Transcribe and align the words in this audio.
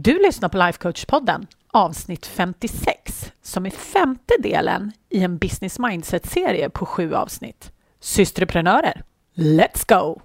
Du 0.00 0.22
lyssnar 0.22 0.48
på 0.48 0.58
Lifecoach-podden, 0.58 1.46
avsnitt 1.72 2.26
56, 2.26 3.32
som 3.42 3.66
är 3.66 3.70
femte 3.70 4.34
delen 4.42 4.92
i 5.10 5.22
en 5.22 5.38
business 5.38 5.78
mindset-serie 5.78 6.70
på 6.70 6.86
sju 6.86 7.14
avsnitt. 7.14 7.72
Systreprenörer, 8.00 9.02
let's 9.34 9.88
go! 9.88 10.20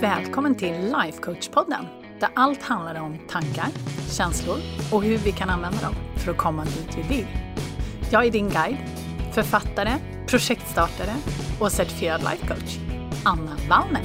Välkommen 0.00 0.54
till 0.54 0.74
Lifecoach-podden, 0.74 1.86
där 2.20 2.28
allt 2.34 2.62
handlar 2.62 3.00
om 3.00 3.18
tankar, 3.28 3.68
känslor 4.10 4.58
och 4.92 5.02
hur 5.02 5.18
vi 5.18 5.32
kan 5.32 5.50
använda 5.50 5.78
dem 5.80 5.94
för 6.16 6.32
att 6.32 6.38
komma 6.38 6.64
dit 6.64 6.98
vi 6.98 7.16
vill. 7.16 7.26
Jag 8.10 8.26
är 8.26 8.30
din 8.30 8.48
guide, 8.48 8.78
författare, 9.34 9.92
projektstartare 10.26 11.14
och 11.60 11.72
certifierad 11.72 12.20
lifecoach, 12.20 12.78
Anna 13.24 13.56
Wallner. 13.68 14.02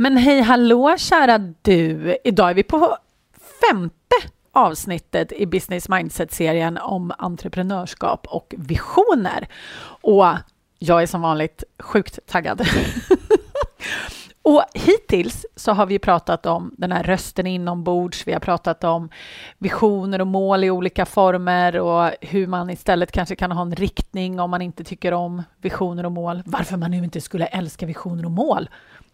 Men 0.00 0.16
hej 0.16 0.40
hallå 0.40 0.96
kära 0.98 1.38
du! 1.38 2.16
Idag 2.24 2.50
är 2.50 2.54
vi 2.54 2.62
på 2.62 2.96
femte 3.60 4.32
avsnittet 4.52 5.32
i 5.32 5.46
Business 5.46 5.88
Mindset-serien 5.88 6.78
om 6.78 7.12
entreprenörskap 7.18 8.26
och 8.26 8.54
visioner. 8.58 9.48
Och 10.02 10.26
jag 10.78 11.02
är 11.02 11.06
som 11.06 11.20
vanligt 11.20 11.64
sjukt 11.78 12.18
taggad. 12.26 12.62
och 14.42 14.64
hittills 14.74 15.46
så 15.56 15.72
har 15.72 15.86
vi 15.86 15.98
pratat 15.98 16.46
om 16.46 16.74
den 16.78 16.92
här 16.92 17.02
rösten 17.02 17.46
inombords. 17.46 18.26
Vi 18.26 18.32
har 18.32 18.40
pratat 18.40 18.84
om 18.84 19.08
visioner 19.58 20.20
och 20.20 20.26
mål 20.26 20.64
i 20.64 20.70
olika 20.70 21.06
former 21.06 21.78
och 21.78 22.10
hur 22.20 22.46
man 22.46 22.70
istället 22.70 23.12
kanske 23.12 23.36
kan 23.36 23.52
ha 23.52 23.62
en 23.62 23.74
riktning 23.74 24.40
om 24.40 24.50
man 24.50 24.62
inte 24.62 24.84
tycker 24.84 25.12
om 25.12 25.42
visioner 25.56 26.06
och 26.06 26.12
mål. 26.12 26.42
Varför 26.46 26.76
man 26.76 26.90
nu 26.90 26.96
inte 26.96 27.20
skulle 27.20 27.46
älska 27.46 27.86
visioner 27.86 28.24
och 28.24 28.30
mål 28.30 28.68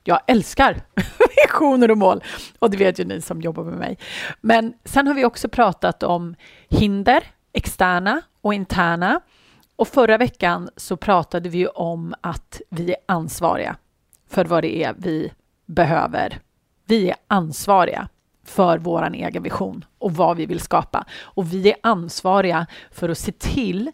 jag 0.07 0.21
älskar 0.27 0.83
visioner 1.45 1.91
och 1.91 1.99
mål. 1.99 2.23
Och 2.59 2.71
det 2.71 2.77
vet 2.77 3.01
ju 3.01 3.05
ni 3.05 3.21
som 3.21 3.41
jobbar 3.41 3.65
med 3.65 3.79
mig. 3.79 3.99
Men 4.41 4.75
sen 4.85 5.07
har 5.07 5.15
vi 5.15 5.25
också 5.25 5.49
pratat 5.49 6.03
om 6.03 6.35
hinder, 6.69 7.25
externa 7.53 8.23
och 8.41 8.55
interna. 8.55 9.21
Och 9.77 9.89
förra 9.89 10.19
veckan 10.19 10.69
så 10.77 10.97
pratade 10.97 11.49
vi 11.49 11.67
om 11.67 12.15
att 12.21 12.61
vi 12.71 12.91
är 12.91 12.97
ansvariga 13.07 13.77
för 14.29 14.45
vad 14.45 14.65
det 14.65 14.77
är 14.77 14.95
vi 14.99 15.33
behöver. 15.67 16.39
Vi 16.85 17.11
är 17.11 17.17
ansvariga 17.29 18.09
för 18.45 18.79
vår 18.79 19.15
egen 19.15 19.43
vision 19.43 19.85
och 19.99 20.13
vad 20.13 20.37
vi 20.37 20.47
vill 20.47 20.61
skapa. 20.61 21.05
Och 21.21 21.53
vi 21.53 21.71
är 21.71 21.77
ansvariga 21.83 22.67
för 22.91 23.09
att 23.09 23.19
se 23.19 23.33
till 23.33 23.91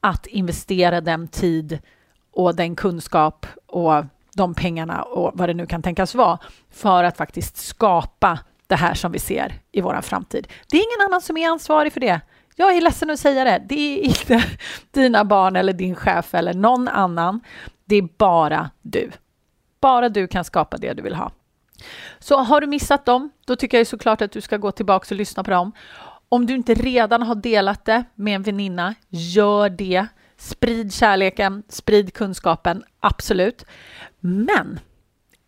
att 0.00 0.26
investera 0.26 1.00
den 1.00 1.28
tid 1.28 1.78
och 2.32 2.56
den 2.56 2.76
kunskap 2.76 3.46
och 3.66 4.04
de 4.36 4.54
pengarna 4.54 5.02
och 5.02 5.30
vad 5.34 5.48
det 5.48 5.54
nu 5.54 5.66
kan 5.66 5.82
tänkas 5.82 6.14
vara 6.14 6.38
för 6.70 7.04
att 7.04 7.16
faktiskt 7.16 7.56
skapa 7.56 8.38
det 8.66 8.74
här 8.74 8.94
som 8.94 9.12
vi 9.12 9.18
ser 9.18 9.54
i 9.72 9.80
vår 9.80 10.00
framtid. 10.00 10.48
Det 10.70 10.76
är 10.76 10.80
ingen 10.80 11.08
annan 11.08 11.20
som 11.20 11.36
är 11.36 11.48
ansvarig 11.48 11.92
för 11.92 12.00
det. 12.00 12.20
Jag 12.56 12.76
är 12.76 12.80
ledsen 12.80 13.10
att 13.10 13.20
säga 13.20 13.44
det. 13.44 13.62
Det 13.68 13.98
är 13.98 13.98
inte 13.98 14.44
dina 14.90 15.24
barn 15.24 15.56
eller 15.56 15.72
din 15.72 15.94
chef 15.94 16.34
eller 16.34 16.54
någon 16.54 16.88
annan. 16.88 17.40
Det 17.84 17.96
är 17.96 18.08
bara 18.18 18.70
du. 18.82 19.10
Bara 19.80 20.08
du 20.08 20.26
kan 20.26 20.44
skapa 20.44 20.76
det 20.76 20.92
du 20.92 21.02
vill 21.02 21.14
ha. 21.14 21.32
Så 22.18 22.36
har 22.38 22.60
du 22.60 22.66
missat 22.66 23.04
dem, 23.04 23.30
då 23.46 23.56
tycker 23.56 23.78
jag 23.78 23.86
såklart 23.86 24.22
att 24.22 24.32
du 24.32 24.40
ska 24.40 24.56
gå 24.56 24.72
tillbaka 24.72 25.14
och 25.14 25.18
lyssna 25.18 25.44
på 25.44 25.50
dem. 25.50 25.72
Om 26.28 26.46
du 26.46 26.54
inte 26.54 26.74
redan 26.74 27.22
har 27.22 27.34
delat 27.34 27.84
det 27.84 28.04
med 28.14 28.36
en 28.36 28.42
väninna, 28.42 28.94
gör 29.08 29.68
det. 29.68 30.06
Sprid 30.38 30.92
kärleken, 30.92 31.62
sprid 31.68 32.14
kunskapen, 32.14 32.84
absolut. 33.00 33.64
Men 34.26 34.80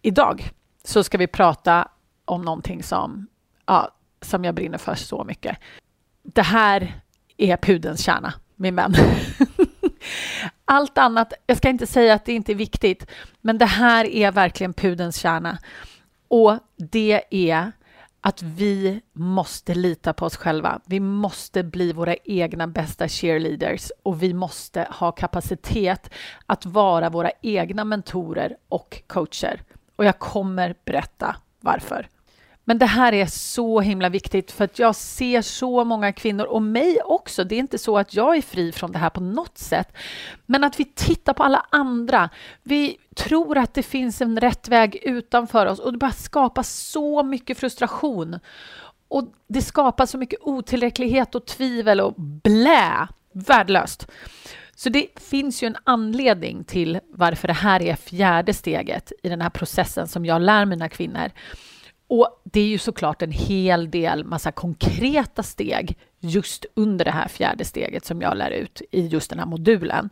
idag 0.03 0.51
så 0.85 1.05
ska 1.05 1.19
vi 1.19 1.27
prata 1.27 1.89
om 2.25 2.43
någonting 2.43 2.83
som, 2.83 3.27
ja, 3.67 3.95
som 4.23 4.45
jag 4.45 4.55
brinner 4.55 4.79
för 4.79 4.95
så 4.95 5.25
mycket. 5.25 5.59
Det 6.23 6.43
här 6.43 7.03
är 7.37 7.57
pudens 7.57 8.01
kärna, 8.05 8.35
min 8.57 8.77
vän. 8.77 8.95
Allt 10.65 10.99
annat, 10.99 11.33
jag 11.47 11.57
ska 11.57 11.69
inte 11.69 11.87
säga 11.87 12.15
att 12.15 12.25
det 12.25 12.33
inte 12.33 12.53
är 12.53 12.57
viktigt, 12.57 13.07
men 13.41 13.59
det 13.59 13.67
här 13.67 14.05
är 14.05 14.33
verkligen 14.33 14.73
pudens 14.75 15.17
kärna. 15.17 15.59
Och 16.29 16.59
det 16.77 17.25
är 17.31 17.73
att 18.21 18.43
vi 18.43 19.01
måste 19.13 19.75
lita 19.75 20.13
på 20.13 20.27
oss 20.27 20.37
själva. 20.37 20.81
Vi 20.87 21.01
måste 21.01 21.63
bli 21.63 21.93
våra 21.93 22.15
egna 22.25 22.67
bästa 22.67 23.09
cheerleaders 23.09 23.93
och 24.03 24.23
vi 24.23 24.35
måste 24.35 24.89
ha 24.91 25.13
kapacitet 25.13 26.11
att 26.47 26.67
vara 26.67 27.11
våra 27.11 27.31
egna 27.43 27.85
mentorer 27.85 28.57
och 28.69 29.03
coacher. 29.07 29.63
Och 29.97 30.05
jag 30.05 30.19
kommer 30.19 30.75
berätta 30.85 31.37
varför. 31.61 32.09
Men 32.69 32.79
det 32.79 32.87
här 32.87 33.13
är 33.13 33.27
så 33.27 33.81
himla 33.81 34.09
viktigt 34.09 34.53
för 34.53 34.65
att 34.65 34.79
jag 34.79 34.97
ser 34.97 35.43
så 35.43 35.85
många 35.85 36.13
kvinnor 36.13 36.45
och 36.45 36.63
mig 36.63 37.01
också. 37.05 37.45
Det 37.45 37.55
är 37.55 37.59
inte 37.59 37.79
så 37.79 37.99
att 37.99 38.15
jag 38.15 38.37
är 38.37 38.43
fri 38.43 38.73
från 38.73 38.93
det 38.93 38.99
här 38.99 39.11
på 39.11 39.21
något 39.21 39.59
sätt. 39.59 39.97
Men 40.47 40.65
att 40.65 40.81
vi 40.81 40.85
tittar 40.85 41.33
på 41.33 41.43
alla 41.43 41.67
andra. 41.71 42.31
Vi 42.63 42.97
tror 43.17 43.59
att 43.59 43.75
det 43.75 43.83
finns 43.83 44.21
en 44.21 44.41
rätt 44.41 44.69
väg 44.69 44.97
utanför 45.03 45.67
oss 45.67 45.79
och 45.79 45.93
det 45.93 45.99
bara 45.99 46.13
skapar 46.13 46.63
så 46.63 47.23
mycket 47.23 47.59
frustration. 47.59 48.39
Och 49.09 49.33
det 49.47 49.63
skapar 49.63 50.07
så 50.07 50.19
mycket 50.19 50.41
otillräcklighet 50.43 51.35
och 51.35 51.47
tvivel 51.47 52.01
och 52.01 52.15
blä. 52.17 53.09
Värdelöst. 53.33 54.07
Så 54.75 54.89
det 54.89 55.07
finns 55.17 55.63
ju 55.63 55.67
en 55.67 55.77
anledning 55.85 56.65
till 56.65 57.01
varför 57.11 57.49
det 57.49 57.55
här 57.55 57.83
är 57.83 57.97
fjärde 57.97 58.55
steget 58.55 59.13
i 59.23 59.29
den 59.29 59.41
här 59.41 59.51
processen 59.51 60.09
som 60.09 60.27
jag 60.27 60.43
lär 60.43 60.65
mina 60.65 60.89
kvinnor. 60.89 61.31
Och 62.09 62.43
det 62.45 62.61
är 62.61 62.67
ju 62.67 62.79
såklart 62.79 63.23
en 63.23 63.33
hel 63.33 63.91
del 63.91 64.25
massa 64.25 64.53
konkreta 64.53 65.43
steg 65.43 65.99
just 66.21 66.67
under 66.75 67.05
det 67.05 67.11
här 67.11 67.29
fjärde 67.29 67.65
steget 67.65 68.05
som 68.05 68.21
jag 68.21 68.37
lär 68.37 68.51
ut 68.51 68.83
i 68.91 69.07
just 69.07 69.31
den 69.31 69.39
här 69.39 69.47
modulen. 69.47 70.11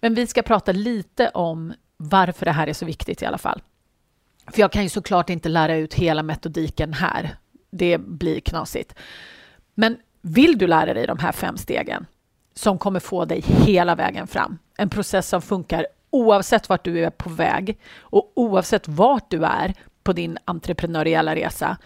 Men 0.00 0.14
vi 0.14 0.26
ska 0.26 0.42
prata 0.42 0.72
lite 0.72 1.28
om 1.28 1.74
varför 1.96 2.44
det 2.44 2.52
här 2.52 2.66
är 2.66 2.72
så 2.72 2.86
viktigt 2.86 3.22
i 3.22 3.26
alla 3.26 3.38
fall. 3.38 3.62
För 4.46 4.60
jag 4.60 4.72
kan 4.72 4.82
ju 4.82 4.88
såklart 4.88 5.30
inte 5.30 5.48
lära 5.48 5.76
ut 5.76 5.94
hela 5.94 6.22
metodiken 6.22 6.92
här. 6.92 7.36
Det 7.70 7.98
blir 7.98 8.40
knasigt. 8.40 8.94
Men 9.74 9.96
vill 10.20 10.58
du 10.58 10.66
lära 10.66 10.94
dig 10.94 11.06
de 11.06 11.18
här 11.18 11.32
fem 11.32 11.56
stegen 11.56 12.06
som 12.54 12.78
kommer 12.78 13.00
få 13.00 13.24
dig 13.24 13.40
hela 13.40 13.94
vägen 13.94 14.26
fram, 14.26 14.58
en 14.76 14.90
process 14.90 15.28
som 15.28 15.42
funkar 15.42 15.86
oavsett 16.10 16.68
vart 16.68 16.84
du 16.84 17.04
är 17.04 17.10
på 17.10 17.30
väg 17.30 17.78
och 17.98 18.32
oavsett 18.34 18.88
vart 18.88 19.30
du 19.30 19.44
är 19.44 19.74
på 20.06 20.12
din 20.12 20.38
entreprenöriella 20.44 21.34
resa, 21.34 21.76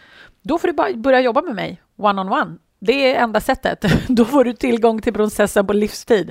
då 0.43 0.59
får 0.59 0.69
du 0.69 0.75
bara 0.75 0.93
börja 0.93 1.21
jobba 1.21 1.43
med 1.43 1.55
mig 1.55 1.83
one-on-one. 1.97 2.43
On 2.43 2.49
one. 2.49 2.57
Det 2.81 3.15
är 3.15 3.23
enda 3.23 3.41
sättet. 3.41 3.85
Då 4.09 4.25
får 4.25 4.45
du 4.45 4.53
tillgång 4.53 5.01
till 5.01 5.13
processen 5.13 5.67
på 5.67 5.73
livstid. 5.73 6.31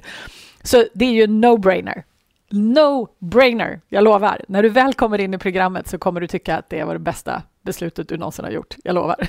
Så 0.63 0.85
det 0.93 1.05
är 1.05 1.11
ju 1.11 1.27
no-brainer. 1.27 2.03
No-brainer, 2.49 3.81
jag 3.89 4.03
lovar. 4.03 4.45
När 4.47 4.63
du 4.63 4.69
väl 4.69 4.93
kommer 4.93 5.19
in 5.19 5.33
i 5.33 5.37
programmet 5.37 5.87
så 5.87 5.97
kommer 5.97 6.21
du 6.21 6.27
tycka 6.27 6.57
att 6.57 6.69
det 6.69 6.83
var 6.83 6.93
det 6.93 6.99
bästa 6.99 7.43
beslutet 7.61 8.09
du 8.09 8.17
någonsin 8.17 8.45
har 8.45 8.51
gjort. 8.51 8.75
Jag 8.83 8.95
lovar. 8.95 9.27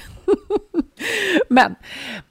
Men 1.49 1.75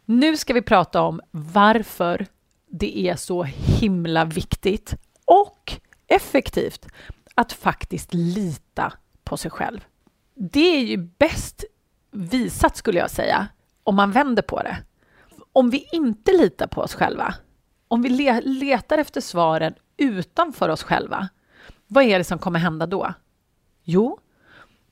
nu 0.05 0.37
ska 0.37 0.53
vi 0.53 0.61
prata 0.61 1.01
om 1.01 1.21
varför 1.31 2.25
det 2.71 2.97
är 2.97 3.15
så 3.15 3.43
himla 3.43 4.25
viktigt 4.25 4.95
och 5.25 5.73
effektivt 6.07 6.87
att 7.35 7.53
faktiskt 7.53 8.13
lita 8.13 8.93
på 9.23 9.37
sig 9.37 9.51
själv 9.51 9.85
det 10.39 10.77
är 10.77 10.83
ju 10.83 10.97
bäst 10.97 11.63
visat, 12.11 12.77
skulle 12.77 12.99
jag 12.99 13.11
säga, 13.11 13.47
om 13.83 13.95
man 13.95 14.11
vänder 14.11 14.41
på 14.41 14.61
det. 14.61 14.77
Om 15.53 15.69
vi 15.69 15.87
inte 15.91 16.31
litar 16.31 16.67
på 16.67 16.81
oss 16.81 16.93
själva, 16.93 17.33
om 17.87 18.01
vi 18.01 18.09
letar 18.43 18.97
efter 18.97 19.21
svaren 19.21 19.73
utanför 19.97 20.69
oss 20.69 20.83
själva, 20.83 21.29
vad 21.87 22.03
är 22.03 22.17
det 22.17 22.23
som 22.23 22.39
kommer 22.39 22.59
hända 22.59 22.85
då? 22.85 23.13
Jo, 23.83 24.19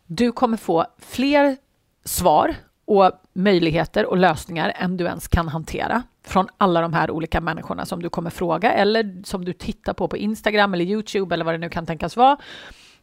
du 0.05 0.31
kommer 0.31 0.57
få 0.57 0.85
fler 0.97 1.57
svar 2.03 2.55
och 2.85 3.11
möjligheter 3.33 4.05
och 4.05 4.17
lösningar 4.17 4.73
än 4.75 4.97
du 4.97 5.05
ens 5.05 5.27
kan 5.27 5.47
hantera 5.47 6.03
från 6.23 6.47
alla 6.57 6.81
de 6.81 6.93
här 6.93 7.11
olika 7.11 7.41
människorna 7.41 7.85
som 7.85 8.01
du 8.01 8.09
kommer 8.09 8.29
fråga 8.29 8.71
eller 8.71 9.23
som 9.23 9.45
du 9.45 9.53
tittar 9.53 9.93
på 9.93 10.07
på 10.07 10.17
Instagram 10.17 10.73
eller 10.73 10.85
Youtube 10.85 11.35
eller 11.35 11.45
vad 11.45 11.53
det 11.53 11.57
nu 11.57 11.69
kan 11.69 11.85
tänkas 11.85 12.17
vara 12.17 12.37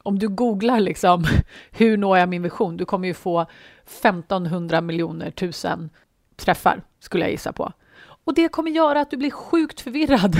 om 0.04 0.18
du 0.18 0.28
googlar 0.28 0.80
liksom 0.80 1.24
hur 1.70 1.96
når 1.96 2.18
jag 2.18 2.28
min 2.28 2.42
vision, 2.42 2.76
du 2.76 2.84
kommer 2.84 3.08
ju 3.08 3.14
få 3.14 3.46
1500 3.86 4.80
miljoner 4.80 5.30
tusen 5.30 5.90
träffar 6.36 6.82
skulle 7.00 7.24
jag 7.24 7.30
gissa 7.30 7.52
på. 7.52 7.72
Och 8.24 8.34
det 8.34 8.48
kommer 8.48 8.70
göra 8.70 9.00
att 9.00 9.10
du 9.10 9.16
blir 9.16 9.30
sjukt 9.30 9.80
förvirrad. 9.80 10.36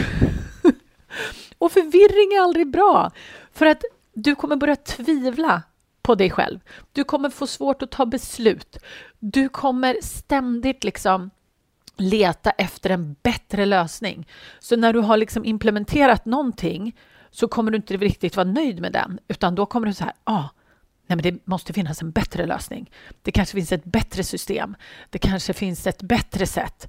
och 1.59 1.73
förvirring 1.73 2.39
är 2.39 2.43
aldrig 2.43 2.71
bra 2.71 3.11
för 3.53 3.67
att 3.67 3.83
du 4.13 4.35
kommer 4.35 4.57
börja 4.57 4.77
tvivla 4.77 5.63
på 6.03 6.15
dig 6.15 6.31
själv. 6.31 6.61
Du 6.93 7.05
kommer 7.05 7.31
få 7.31 7.47
svårt 7.47 7.83
att 7.83 7.91
ta 7.91 8.07
beslut. 8.07 8.77
Du 9.19 9.49
kommer 9.49 9.97
ständigt 10.03 10.85
liksom 10.85 11.31
leta 11.97 12.51
efter 12.51 12.91
en 12.91 13.17
bättre 13.23 13.67
lösning. 13.67 14.29
Så 14.59 14.77
när 14.77 14.93
du 14.93 14.99
har 14.99 15.17
liksom 15.17 15.45
implementerat 15.45 16.25
någonting 16.25 16.97
så 17.35 17.49
kommer 17.49 17.71
du 17.71 17.77
inte 17.77 17.97
riktigt 17.97 18.37
vara 18.37 18.47
nöjd 18.47 18.81
med 18.81 18.93
den, 18.93 19.21
utan 19.29 19.55
då 19.55 19.67
kommer 19.67 19.87
du 19.87 19.95
så 19.95 20.05
här, 20.05 20.13
ah, 20.25 20.49
nej 21.07 21.17
men 21.17 21.23
det 21.23 21.47
måste 21.47 21.73
finnas 21.73 22.03
en 22.03 22.11
bättre 22.11 22.47
lösning. 22.47 22.91
Det 23.23 23.33
kanske 23.33 23.55
finns 23.55 23.73
ett 23.73 23.85
bättre 23.85 24.25
system. 24.25 24.77
Det 25.11 25.19
kanske 25.19 25.53
finns 25.53 25.87
ett 25.87 26.03
bättre 26.03 26.47
sätt. 26.47 26.89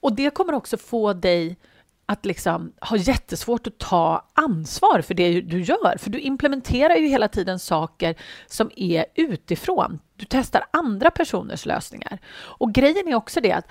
Och 0.00 0.12
det 0.12 0.30
kommer 0.30 0.52
också 0.52 0.76
få 0.76 1.12
dig 1.12 1.56
att 2.06 2.24
liksom 2.24 2.72
ha 2.80 2.96
jättesvårt 2.96 3.66
att 3.66 3.78
ta 3.78 4.28
ansvar 4.32 5.00
för 5.02 5.14
det 5.14 5.40
du 5.40 5.60
gör. 5.60 5.96
För 5.98 6.10
du 6.10 6.20
implementerar 6.20 6.96
ju 6.96 7.06
hela 7.06 7.28
tiden 7.28 7.58
saker 7.58 8.14
som 8.46 8.70
är 8.76 9.04
utifrån. 9.14 9.98
Du 10.16 10.26
testar 10.28 10.64
andra 10.70 11.10
personers 11.10 11.66
lösningar. 11.66 12.18
Och 12.36 12.72
grejen 12.72 13.08
är 13.08 13.14
också 13.14 13.40
det 13.40 13.52
att 13.52 13.66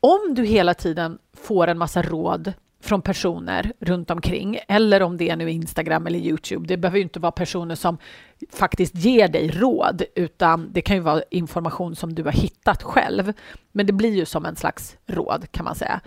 om 0.00 0.34
du 0.34 0.44
hela 0.44 0.74
tiden 0.74 1.18
får 1.32 1.68
en 1.68 1.78
massa 1.78 2.02
råd 2.02 2.52
från 2.86 3.02
personer 3.02 3.72
runt 3.80 4.10
omkring, 4.10 4.58
eller 4.68 5.02
om 5.02 5.16
det 5.16 5.30
är 5.30 5.36
nu 5.36 5.50
Instagram 5.50 6.06
eller 6.06 6.18
Youtube. 6.18 6.66
Det 6.66 6.76
behöver 6.76 6.98
ju 6.98 7.02
inte 7.02 7.20
vara 7.20 7.32
personer 7.32 7.74
som 7.74 7.98
faktiskt 8.52 8.94
ger 8.94 9.28
dig 9.28 9.48
råd, 9.48 10.02
utan 10.14 10.72
det 10.72 10.82
kan 10.82 10.96
ju 10.96 11.02
vara 11.02 11.22
information 11.30 11.96
som 11.96 12.14
du 12.14 12.22
har 12.22 12.32
hittat 12.32 12.82
själv. 12.82 13.32
Men 13.72 13.86
det 13.86 13.92
blir 13.92 14.14
ju 14.14 14.24
som 14.24 14.46
en 14.46 14.56
slags 14.56 14.96
råd, 15.06 15.46
kan 15.50 15.64
man 15.64 15.74
säga. 15.74 16.00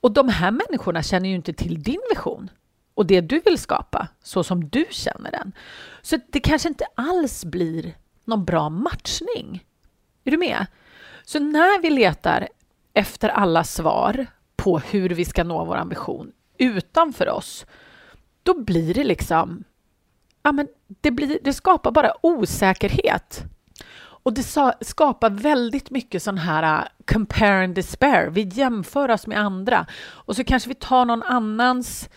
Och 0.00 0.12
de 0.12 0.28
här 0.28 0.50
människorna 0.50 1.02
känner 1.02 1.28
ju 1.28 1.34
inte 1.34 1.52
till 1.52 1.82
din 1.82 2.00
vision 2.10 2.50
och 2.94 3.06
det 3.06 3.20
du 3.20 3.40
vill 3.44 3.58
skapa, 3.58 4.08
så 4.22 4.44
som 4.44 4.68
du 4.68 4.84
känner 4.90 5.30
den. 5.30 5.52
Så 6.02 6.18
det 6.30 6.40
kanske 6.40 6.68
inte 6.68 6.84
alls 6.94 7.44
blir 7.44 7.94
någon 8.24 8.44
bra 8.44 8.68
matchning. 8.68 9.64
Är 10.24 10.30
du 10.30 10.36
med? 10.36 10.66
Så 11.24 11.38
när 11.38 11.82
vi 11.82 11.90
letar 11.90 12.48
efter 12.94 13.28
alla 13.28 13.64
svar 13.64 14.26
på 14.60 14.78
hur 14.78 15.08
vi 15.08 15.24
ska 15.24 15.44
nå 15.44 15.64
vår 15.64 15.76
ambition 15.76 16.32
utanför 16.58 17.28
oss, 17.28 17.66
då 18.42 18.62
blir 18.62 18.94
det 18.94 19.04
liksom... 19.04 19.64
Ja, 20.42 20.52
men 20.52 20.68
det, 20.86 21.10
blir, 21.10 21.38
det 21.42 21.52
skapar 21.52 21.90
bara 21.90 22.12
osäkerhet. 22.20 23.44
Och 23.98 24.32
det 24.32 24.42
skapar 24.80 25.30
väldigt 25.30 25.90
mycket 25.90 26.22
sån 26.22 26.38
här 26.38 26.80
uh, 26.82 26.88
compare 27.12 27.64
and 27.64 27.74
despair. 27.74 28.30
Vi 28.30 28.42
jämför 28.52 29.10
oss 29.10 29.26
med 29.26 29.38
andra 29.38 29.86
och 30.08 30.36
så 30.36 30.44
kanske 30.44 30.68
vi 30.68 30.74
tar 30.74 31.04
någon 31.04 31.22
annans 31.22 32.10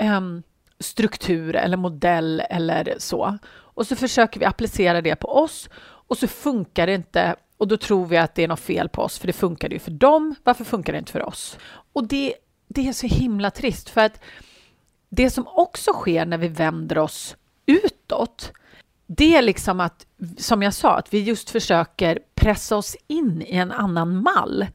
um, 0.00 0.42
struktur 0.80 1.56
eller 1.56 1.76
modell 1.76 2.42
eller 2.50 2.94
så. 2.98 3.38
Och 3.50 3.86
så 3.86 3.96
försöker 3.96 4.40
vi 4.40 4.46
applicera 4.46 5.02
det 5.02 5.16
på 5.16 5.28
oss 5.28 5.68
och 5.80 6.18
så 6.18 6.28
funkar 6.28 6.86
det 6.86 6.94
inte 6.94 7.36
och 7.58 7.68
då 7.68 7.76
tror 7.76 8.06
vi 8.06 8.16
att 8.16 8.34
det 8.34 8.44
är 8.44 8.48
något 8.48 8.60
fel 8.60 8.88
på 8.88 9.02
oss, 9.02 9.18
för 9.18 9.26
det 9.26 9.32
funkade 9.32 9.74
ju 9.74 9.78
för 9.78 9.90
dem. 9.90 10.34
Varför 10.44 10.64
funkar 10.64 10.92
det 10.92 10.98
inte 10.98 11.12
för 11.12 11.22
oss? 11.22 11.58
Och 11.92 12.08
det, 12.08 12.34
det 12.68 12.88
är 12.88 12.92
så 12.92 13.06
himla 13.06 13.50
trist, 13.50 13.88
för 13.90 14.00
att 14.00 14.20
det 15.08 15.30
som 15.30 15.46
också 15.48 15.92
sker 15.92 16.26
när 16.26 16.38
vi 16.38 16.48
vänder 16.48 16.98
oss 16.98 17.36
utåt, 17.66 18.52
det 19.06 19.36
är 19.36 19.42
liksom 19.42 19.80
att, 19.80 20.06
som 20.38 20.62
jag 20.62 20.74
sa, 20.74 20.96
att 20.96 21.14
vi 21.14 21.22
just 21.22 21.50
försöker 21.50 22.18
pressa 22.34 22.76
oss 22.76 22.96
in 23.06 23.42
i 23.42 23.56
en 23.56 23.72
annan 23.72 24.22
mall. 24.22 24.66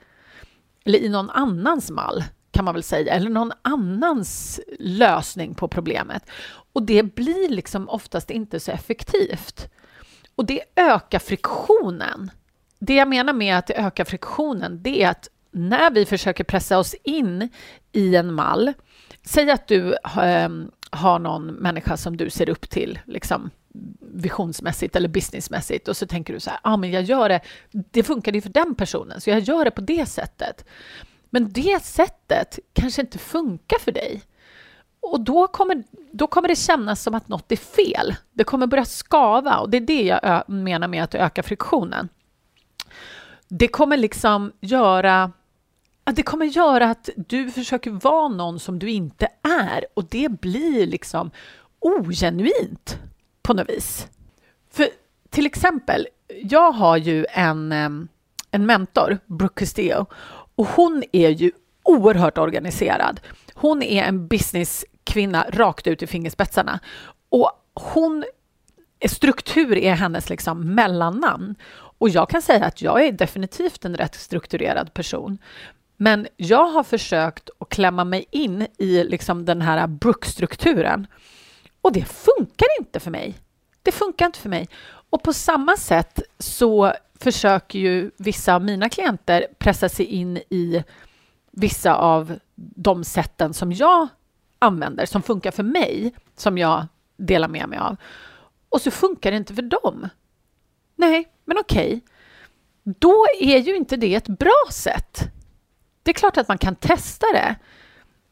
Eller 0.86 1.00
i 1.00 1.10
någon 1.10 1.30
annans 1.30 1.92
mall, 1.92 2.24
kan 2.52 2.66
man 2.66 2.74
väl 2.74 2.84
säga, 2.84 3.14
eller 3.14 3.30
någon 3.30 3.52
annans 3.62 4.60
lösning 4.80 5.56
på 5.56 5.68
problemet. 5.68 6.24
Och 6.74 6.84
det 6.84 7.04
blir 7.04 7.50
liksom 7.50 7.90
oftast 7.90 8.32
inte 8.32 8.60
så 8.60 8.72
effektivt. 8.72 9.70
Och 10.36 10.46
det 10.46 10.62
ökar 10.76 11.20
friktionen 11.20 12.32
det 12.86 12.96
jag 12.96 13.08
menar 13.08 13.34
med 13.34 13.58
att 13.58 13.68
det 13.68 13.74
ökar 13.74 14.04
friktionen, 14.04 14.80
det 14.82 15.04
är 15.04 15.10
att 15.10 15.30
när 15.52 15.92
vi 15.92 16.06
försöker 16.06 16.44
pressa 16.44 16.78
oss 16.80 16.96
in 17.04 17.50
i 17.92 18.16
en 18.16 18.34
mall, 18.34 18.74
säg 19.26 19.52
att 19.52 19.68
du 19.68 19.94
eh, 19.94 20.50
har 20.92 21.20
någon 21.20 21.46
människa 21.46 21.98
som 21.98 22.18
du 22.18 22.30
ser 22.30 22.50
upp 22.50 22.70
till, 22.70 23.00
liksom 23.06 23.50
visionsmässigt 24.00 24.96
eller 24.96 25.10
businessmässigt 25.10 25.88
och 25.88 25.98
så 25.98 26.08
tänker 26.08 26.34
du 26.34 26.40
så 26.40 26.50
här, 26.50 26.60
ja 26.64 26.74
ah, 26.74 26.78
men 26.78 26.92
jag 26.92 27.04
gör 27.04 27.30
det, 27.30 27.42
det 27.72 28.04
funkade 28.04 28.38
ju 28.38 28.42
för 28.42 28.50
den 28.50 28.76
personen, 28.76 29.22
så 29.22 29.30
jag 29.30 29.40
gör 29.40 29.66
det 29.66 29.72
på 29.72 29.82
det 29.82 30.06
sättet. 30.06 30.66
Men 31.30 31.52
det 31.52 31.84
sättet 31.84 32.60
kanske 32.74 33.02
inte 33.02 33.18
funkar 33.18 33.80
för 33.80 33.92
dig. 33.92 34.22
Och 35.02 35.22
då 35.22 35.48
kommer, 35.48 35.84
då 36.12 36.28
kommer 36.28 36.48
det 36.48 36.56
kännas 36.56 37.04
som 37.04 37.16
att 37.16 37.28
något 37.28 37.52
är 37.52 37.56
fel. 37.56 38.16
Det 38.34 38.44
kommer 38.44 38.68
börja 38.68 38.86
skava 38.86 39.58
och 39.58 39.70
det 39.70 39.78
är 39.78 39.82
det 39.82 40.04
jag 40.04 40.50
menar 40.50 40.88
med 40.88 41.04
att 41.04 41.16
öka 41.16 41.44
friktionen 41.44 42.10
det 43.56 43.68
kommer 43.68 43.98
liksom 43.98 44.52
göra 44.62 45.32
att 46.04 46.16
det 46.16 46.24
kommer 46.24 46.46
göra 46.46 46.90
att 46.90 47.10
du 47.16 47.52
försöker 47.52 47.92
vara 47.92 48.28
någon 48.28 48.60
som 48.60 48.80
du 48.80 48.90
inte 48.90 49.28
är 49.64 49.86
och 49.94 50.06
det 50.06 50.42
blir 50.42 50.88
liksom 50.88 51.32
ogenuint 51.80 53.00
på 53.42 53.54
något 53.54 53.70
vis. 53.70 54.08
För 54.72 54.88
till 55.30 55.46
exempel, 55.46 56.08
jag 56.44 56.72
har 56.72 56.98
ju 56.98 57.26
en, 57.30 57.72
en 58.52 58.66
mentor, 58.66 59.20
Brooke 59.26 59.60
Castillo, 59.60 60.06
och 60.56 60.68
hon 60.68 61.04
är 61.12 61.30
ju 61.30 61.52
oerhört 61.84 62.38
organiserad. 62.38 63.20
Hon 63.54 63.84
är 63.84 64.04
en 64.04 64.28
businesskvinna 64.28 65.46
rakt 65.50 65.88
ut 65.88 66.02
i 66.02 66.08
fingerspetsarna 66.08 66.80
och 67.30 67.52
hon 67.74 68.24
struktur 69.10 69.78
är 69.78 69.94
hennes 69.94 70.30
liksom 70.30 70.76
mellannamn. 70.76 71.56
Och 72.04 72.10
jag 72.10 72.30
kan 72.30 72.42
säga 72.42 72.66
att 72.66 72.82
jag 72.82 73.06
är 73.06 73.12
definitivt 73.12 73.86
en 73.86 73.96
rätt 73.96 74.16
strukturerad 74.16 74.94
person. 74.94 75.38
Men 75.98 76.28
jag 76.38 76.66
har 76.66 76.84
försökt 76.84 77.50
att 77.60 77.70
klämma 77.70 78.04
mig 78.04 78.26
in 78.32 78.68
i 78.78 79.04
liksom 79.04 79.46
den 79.46 79.62
här 79.62 79.88
bruksstrukturen. 79.88 81.08
Och 81.82 81.94
det 81.94 82.06
funkar 82.06 82.68
inte 82.80 83.00
för 83.00 83.12
mig. 83.12 83.36
Det 83.84 83.92
funkar 83.92 84.26
inte 84.26 84.40
för 84.40 84.50
mig. 84.50 84.70
Och 85.10 85.24
på 85.24 85.34
samma 85.34 85.78
sätt 85.78 86.22
så 86.40 86.94
försöker 87.20 87.80
ju 87.80 88.12
vissa 88.18 88.56
av 88.56 88.64
mina 88.64 88.90
klienter 88.90 89.48
pressa 89.58 89.90
sig 89.90 90.06
in 90.06 90.38
i 90.38 90.84
vissa 91.52 91.96
av 91.96 92.40
de 92.56 93.04
sätten 93.04 93.54
som 93.54 93.72
jag 93.72 94.08
använder, 94.60 95.06
som 95.06 95.22
funkar 95.22 95.52
för 95.52 95.64
mig, 95.64 96.14
som 96.36 96.58
jag 96.58 96.88
delar 97.18 97.48
med 97.48 97.70
mig 97.70 97.80
av. 97.80 97.96
Och 98.70 98.82
så 98.82 98.92
funkar 98.92 99.32
det 99.32 99.38
inte 99.38 99.56
för 99.56 99.62
dem. 99.62 100.10
Nej, 100.96 101.28
men 101.46 101.58
okej. 101.58 102.02
Då 102.84 103.26
är 103.40 103.58
ju 103.58 103.76
inte 103.76 103.98
det 103.98 104.16
ett 104.16 104.28
bra 104.28 104.64
sätt. 104.72 105.20
Det 106.04 106.12
är 106.12 106.14
klart 106.14 106.38
att 106.38 106.48
man 106.48 106.58
kan 106.58 106.76
testa 106.76 107.26
det, 107.34 107.56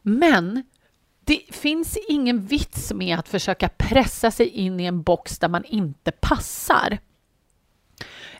men 0.02 0.64
det 1.26 1.42
finns 1.50 1.98
ingen 2.08 2.42
vits 2.42 2.94
med 2.94 3.20
att 3.20 3.30
försöka 3.30 3.70
pressa 3.70 4.32
sig 4.32 4.48
in 4.48 4.80
i 4.80 4.86
en 4.86 5.02
box 5.02 5.40
där 5.40 5.50
man 5.50 5.66
inte 5.66 6.12
passar. 6.12 6.98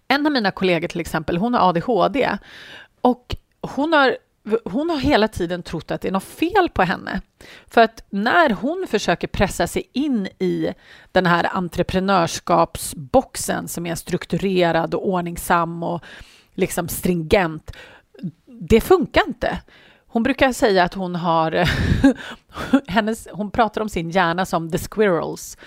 En 0.08 0.26
av 0.26 0.32
mina 0.32 0.52
kollegor 0.52 0.88
till 0.88 1.00
exempel, 1.00 1.38
hon 1.38 1.54
har 1.54 1.70
ADHD 1.70 2.38
och 3.02 3.36
hon 3.62 3.94
har 3.94 4.18
hon 4.66 4.90
har 4.90 4.98
hela 4.98 5.28
tiden 5.28 5.64
trott 5.64 5.92
att 5.92 6.02
det 6.02 6.08
är 6.08 6.12
något 6.12 6.24
fel 6.24 6.70
på 6.74 6.84
henne. 6.84 7.22
För 7.68 7.82
att 7.82 8.04
när 8.10 8.50
hon 8.50 8.86
försöker 8.90 9.28
pressa 9.28 9.68
sig 9.68 9.90
in 9.94 10.28
i 10.40 10.74
den 11.12 11.26
här 11.26 11.56
entreprenörskapsboxen 11.56 13.68
som 13.68 13.86
är 13.86 13.96
strukturerad 13.96 14.94
och 14.94 15.08
ordningsam 15.08 15.84
och 15.84 16.04
liksom 16.54 16.88
stringent, 16.88 17.72
det 18.46 18.82
funkar 18.82 19.24
inte. 19.28 19.62
Hon 20.08 20.24
brukar 20.24 20.54
säga 20.54 20.84
att 20.84 20.94
hon 20.94 21.16
har... 21.16 21.70
hennes, 22.88 23.28
hon 23.32 23.52
pratar 23.52 23.82
om 23.82 23.90
sin 23.90 24.10
hjärna 24.10 24.46
som 24.46 24.72
the 24.72 24.78
squirrels, 24.78 25.58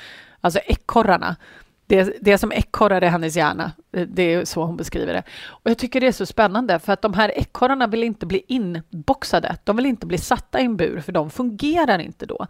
alltså 0.40 0.60
ekorrarna. 0.66 1.36
Det, 1.86 2.16
det 2.20 2.32
är 2.32 2.36
som 2.36 2.52
ekorrar 2.52 3.04
i 3.04 3.06
hennes 3.06 3.36
hjärna. 3.36 3.72
Det 4.08 4.22
är 4.22 4.44
så 4.44 4.64
hon 4.64 4.76
beskriver 4.76 5.12
det. 5.12 5.22
Och 5.46 5.70
jag 5.70 5.78
tycker 5.78 6.00
det 6.00 6.06
är 6.06 6.12
så 6.12 6.26
spännande, 6.26 6.78
för 6.78 6.92
att 6.92 7.02
de 7.02 7.14
här 7.14 7.38
ekorrarna 7.38 7.86
vill 7.86 8.04
inte 8.04 8.26
bli 8.26 8.44
inboxade. 8.48 9.56
De 9.64 9.76
vill 9.76 9.86
inte 9.86 10.06
bli 10.06 10.18
satta 10.18 10.60
i 10.60 10.64
en 10.64 10.76
bur, 10.76 11.00
för 11.00 11.12
de 11.12 11.30
fungerar 11.30 11.98
inte 11.98 12.26
då. 12.26 12.46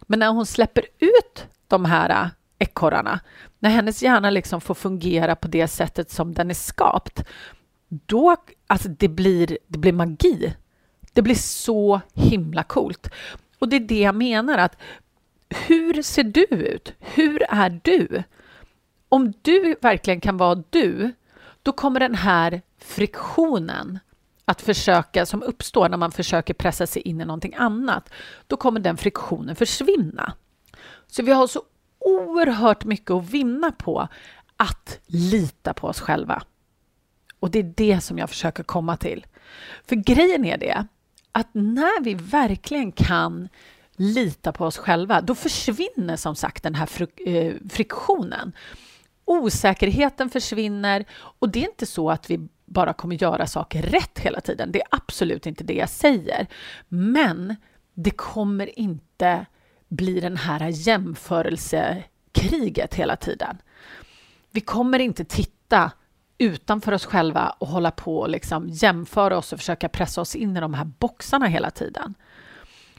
Men 0.00 0.18
när 0.18 0.28
hon 0.28 0.46
släpper 0.46 0.84
ut 0.98 1.46
de 1.68 1.84
här 1.84 2.30
ekorrarna, 2.58 3.20
när 3.58 3.70
hennes 3.70 4.02
hjärna 4.02 4.30
liksom 4.30 4.60
får 4.60 4.74
fungera 4.74 5.36
på 5.36 5.48
det 5.48 5.68
sättet 5.68 6.10
som 6.10 6.34
den 6.34 6.50
är 6.50 6.54
skapt, 6.54 7.24
då 7.88 8.36
alltså 8.66 8.88
det 8.88 9.08
blir 9.08 9.58
det 9.66 9.78
blir 9.78 9.92
magi. 9.92 10.54
Det 11.12 11.22
blir 11.22 11.34
så 11.34 12.00
himla 12.14 12.62
coolt. 12.62 13.10
Och 13.58 13.68
det 13.68 13.76
är 13.76 13.80
det 13.80 14.00
jag 14.00 14.14
menar 14.14 14.58
att 14.58 14.76
hur 15.66 16.02
ser 16.02 16.24
du 16.24 16.44
ut? 16.44 16.94
Hur 16.98 17.42
är 17.48 17.80
du? 17.82 18.22
Om 19.10 19.32
du 19.42 19.76
verkligen 19.80 20.20
kan 20.20 20.36
vara 20.36 20.62
du, 20.70 21.12
då 21.62 21.72
kommer 21.72 22.00
den 22.00 22.14
här 22.14 22.62
friktionen 22.78 23.98
att 24.44 24.62
försöka, 24.62 25.26
som 25.26 25.42
uppstår 25.42 25.88
när 25.88 25.96
man 25.96 26.12
försöker 26.12 26.54
pressa 26.54 26.86
sig 26.86 27.02
in 27.02 27.20
i 27.20 27.24
någonting 27.24 27.54
annat, 27.54 28.10
då 28.46 28.56
kommer 28.56 28.80
den 28.80 28.96
friktionen 28.96 29.56
försvinna. 29.56 30.32
Så 31.06 31.22
vi 31.22 31.32
har 31.32 31.46
så 31.46 31.62
oerhört 31.98 32.84
mycket 32.84 33.10
att 33.10 33.30
vinna 33.30 33.72
på 33.72 34.08
att 34.56 34.98
lita 35.06 35.74
på 35.74 35.86
oss 35.86 36.00
själva. 36.00 36.42
Och 37.40 37.50
det 37.50 37.58
är 37.58 37.72
det 37.76 38.00
som 38.00 38.18
jag 38.18 38.28
försöker 38.28 38.62
komma 38.62 38.96
till. 38.96 39.26
För 39.86 39.96
grejen 39.96 40.44
är 40.44 40.58
det 40.58 40.86
att 41.32 41.48
när 41.52 42.02
vi 42.04 42.14
verkligen 42.14 42.92
kan 42.92 43.48
lita 43.96 44.52
på 44.52 44.64
oss 44.66 44.78
själva, 44.78 45.20
då 45.20 45.34
försvinner 45.34 46.16
som 46.16 46.36
sagt 46.36 46.62
den 46.62 46.74
här 46.74 46.88
eh, 47.26 47.54
friktionen. 47.70 48.52
Osäkerheten 49.30 50.30
försvinner 50.30 51.04
och 51.12 51.48
det 51.48 51.64
är 51.64 51.68
inte 51.68 51.86
så 51.86 52.10
att 52.10 52.30
vi 52.30 52.48
bara 52.64 52.92
kommer 52.92 53.22
göra 53.22 53.46
saker 53.46 53.82
rätt 53.82 54.18
hela 54.18 54.40
tiden. 54.40 54.72
Det 54.72 54.80
är 54.80 54.86
absolut 54.90 55.46
inte 55.46 55.64
det 55.64 55.74
jag 55.74 55.88
säger. 55.88 56.46
Men 56.88 57.56
det 57.94 58.10
kommer 58.10 58.78
inte 58.78 59.46
bli 59.88 60.20
den 60.20 60.36
här 60.36 60.68
jämförelsekriget 60.68 62.94
hela 62.94 63.16
tiden. 63.16 63.58
Vi 64.50 64.60
kommer 64.60 64.98
inte 64.98 65.24
titta 65.24 65.92
utanför 66.38 66.92
oss 66.92 67.04
själva 67.04 67.54
och 67.58 67.68
hålla 67.68 67.90
på 67.90 68.18
och 68.18 68.30
liksom 68.30 68.68
jämföra 68.68 69.38
oss 69.38 69.52
och 69.52 69.58
försöka 69.58 69.88
pressa 69.88 70.20
oss 70.20 70.36
in 70.36 70.56
i 70.56 70.60
de 70.60 70.74
här 70.74 70.84
boxarna 70.84 71.46
hela 71.46 71.70
tiden. 71.70 72.14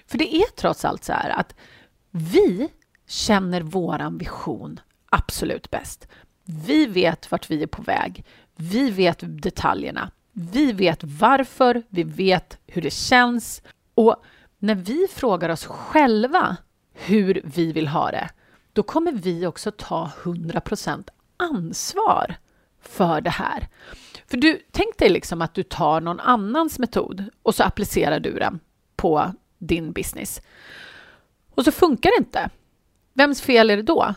För 0.07 0.17
det 0.17 0.35
är 0.35 0.55
trots 0.55 0.85
allt 0.85 1.03
så 1.03 1.13
här 1.13 1.29
att 1.29 1.55
vi 2.11 2.69
känner 3.07 3.61
våran 3.61 4.17
vision 4.17 4.79
absolut 5.11 5.71
bäst. 5.71 6.07
Vi 6.43 6.85
vet 6.85 7.31
vart 7.31 7.51
vi 7.51 7.63
är 7.63 7.67
på 7.67 7.81
väg. 7.81 8.25
Vi 8.55 8.91
vet 8.91 9.19
detaljerna. 9.21 10.11
Vi 10.31 10.71
vet 10.71 11.03
varför. 11.03 11.83
Vi 11.89 12.03
vet 12.03 12.57
hur 12.67 12.81
det 12.81 12.93
känns. 12.93 13.61
Och 13.93 14.15
när 14.59 14.75
vi 14.75 15.07
frågar 15.13 15.49
oss 15.49 15.65
själva 15.65 16.57
hur 16.93 17.41
vi 17.43 17.71
vill 17.71 17.87
ha 17.87 18.11
det, 18.11 18.29
då 18.73 18.83
kommer 18.83 19.11
vi 19.11 19.45
också 19.45 19.71
ta 19.71 20.11
100% 20.23 21.07
ansvar 21.37 22.35
för 22.81 23.21
det 23.21 23.29
här. 23.29 23.67
För 24.27 24.37
du, 24.37 24.61
tänk 24.71 24.97
dig 24.97 25.09
liksom 25.09 25.41
att 25.41 25.53
du 25.53 25.63
tar 25.63 26.01
någon 26.01 26.19
annans 26.19 26.79
metod 26.79 27.25
och 27.43 27.55
så 27.55 27.63
applicerar 27.63 28.19
du 28.19 28.33
den 28.33 28.59
på 28.95 29.31
din 29.57 29.91
business. 29.91 30.41
Och 31.55 31.65
så 31.65 31.71
funkar 31.71 32.09
det 32.09 32.25
inte. 32.25 32.49
Vems 33.13 33.41
fel 33.41 33.69
är 33.69 33.77
det 33.77 33.83
då? 33.83 34.13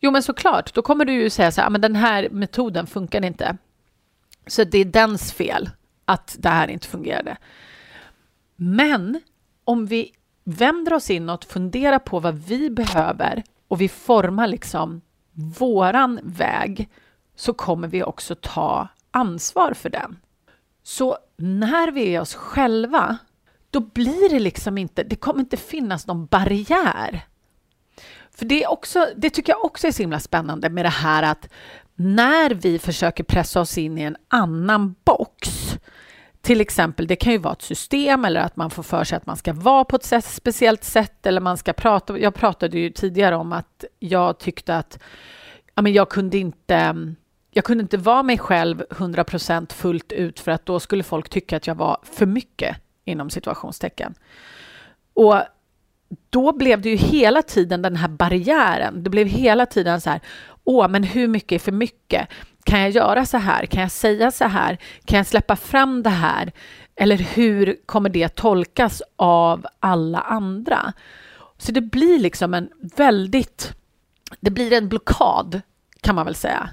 Jo, 0.00 0.10
men 0.10 0.22
såklart, 0.22 0.74
då 0.74 0.82
kommer 0.82 1.04
du 1.04 1.12
ju 1.12 1.30
säga 1.30 1.52
så 1.52 1.60
här, 1.60 1.68
ah, 1.68 1.70
men 1.70 1.80
den 1.80 1.96
här 1.96 2.28
metoden 2.30 2.86
funkar 2.86 3.24
inte. 3.24 3.56
Så 4.46 4.64
det 4.64 4.78
är 4.78 4.84
dens 4.84 5.32
fel 5.32 5.70
att 6.04 6.36
det 6.38 6.48
här 6.48 6.68
inte 6.68 6.86
fungerade. 6.86 7.36
Men 8.56 9.20
om 9.64 9.86
vi 9.86 10.12
vänder 10.44 10.92
oss 10.92 11.10
inåt, 11.10 11.44
funderar 11.44 11.98
på 11.98 12.20
vad 12.20 12.34
vi 12.38 12.70
behöver 12.70 13.42
och 13.68 13.80
vi 13.80 13.88
formar 13.88 14.46
liksom 14.46 15.00
våran 15.32 16.20
väg 16.22 16.88
så 17.36 17.52
kommer 17.52 17.88
vi 17.88 18.02
också 18.02 18.34
ta 18.34 18.88
ansvar 19.10 19.72
för 19.72 19.90
den. 19.90 20.18
Så 20.82 21.18
när 21.36 21.90
vi 21.90 22.14
är 22.14 22.20
oss 22.20 22.34
själva, 22.34 23.18
då 23.70 23.80
blir 23.80 24.30
det 24.30 24.38
liksom 24.38 24.78
inte, 24.78 25.02
det 25.02 25.16
kommer 25.16 25.40
inte 25.40 25.56
finnas 25.56 26.06
någon 26.06 26.26
barriär. 26.26 27.26
För 28.38 28.44
det, 28.44 28.64
är 28.64 28.70
också, 28.70 29.06
det 29.16 29.30
tycker 29.30 29.52
jag 29.52 29.64
också 29.64 29.86
är 29.86 29.92
så 29.92 30.02
himla 30.02 30.20
spännande 30.20 30.70
med 30.70 30.84
det 30.84 30.88
här 30.88 31.22
att 31.22 31.48
när 31.94 32.50
vi 32.50 32.78
försöker 32.78 33.24
pressa 33.24 33.60
oss 33.60 33.78
in 33.78 33.98
i 33.98 34.02
en 34.02 34.16
annan 34.28 34.94
box, 35.04 35.48
till 36.40 36.60
exempel, 36.60 37.06
det 37.06 37.16
kan 37.16 37.32
ju 37.32 37.38
vara 37.38 37.52
ett 37.52 37.62
system 37.62 38.24
eller 38.24 38.40
att 38.40 38.56
man 38.56 38.70
får 38.70 38.82
för 38.82 39.04
sig 39.04 39.16
att 39.16 39.26
man 39.26 39.36
ska 39.36 39.52
vara 39.52 39.84
på 39.84 39.96
ett 39.96 40.24
speciellt 40.24 40.84
sätt 40.84 41.26
eller 41.26 41.40
man 41.40 41.56
ska 41.56 41.72
prata. 41.72 42.18
Jag 42.18 42.34
pratade 42.34 42.78
ju 42.78 42.90
tidigare 42.90 43.36
om 43.36 43.52
att 43.52 43.84
jag 43.98 44.38
tyckte 44.38 44.76
att 44.76 44.98
ja, 45.74 45.82
men 45.82 45.92
jag 45.92 46.08
kunde 46.08 46.38
inte 46.38 47.14
jag 47.50 47.64
kunde 47.64 47.82
inte 47.82 47.96
vara 47.96 48.22
mig 48.22 48.38
själv 48.38 48.84
100% 48.90 49.72
fullt 49.72 50.12
ut 50.12 50.40
för 50.40 50.50
att 50.50 50.66
då 50.66 50.80
skulle 50.80 51.02
folk 51.02 51.28
tycka 51.28 51.56
att 51.56 51.66
jag 51.66 51.74
var 51.74 51.98
för 52.02 52.26
mycket 52.26 52.76
inom 53.04 53.30
situationstecken. 53.30 54.14
Och 55.14 55.42
då 56.30 56.52
blev 56.52 56.80
det 56.80 56.88
ju 56.88 56.96
hela 56.96 57.42
tiden 57.42 57.82
den 57.82 57.96
här 57.96 58.08
barriären. 58.08 59.02
Det 59.02 59.10
blev 59.10 59.26
hela 59.26 59.66
tiden 59.66 60.00
så 60.00 60.10
här, 60.10 60.20
åh, 60.64 60.88
men 60.88 61.02
hur 61.02 61.28
mycket 61.28 61.60
är 61.60 61.64
för 61.64 61.72
mycket? 61.72 62.28
Kan 62.64 62.80
jag 62.80 62.90
göra 62.90 63.26
så 63.26 63.36
här? 63.36 63.66
Kan 63.66 63.82
jag 63.82 63.90
säga 63.90 64.30
så 64.30 64.44
här? 64.44 64.78
Kan 65.04 65.16
jag 65.16 65.26
släppa 65.26 65.56
fram 65.56 66.02
det 66.02 66.10
här? 66.10 66.52
Eller 66.96 67.16
hur 67.16 67.76
kommer 67.86 68.10
det 68.10 68.28
tolkas 68.28 69.02
av 69.16 69.66
alla 69.80 70.20
andra? 70.20 70.92
Så 71.58 71.72
det 71.72 71.80
blir 71.80 72.18
liksom 72.18 72.54
en 72.54 72.68
väldigt... 72.96 73.72
Det 74.40 74.50
blir 74.50 74.72
en 74.72 74.88
blockad, 74.88 75.60
kan 76.00 76.14
man 76.14 76.26
väl 76.26 76.34
säga. 76.34 76.70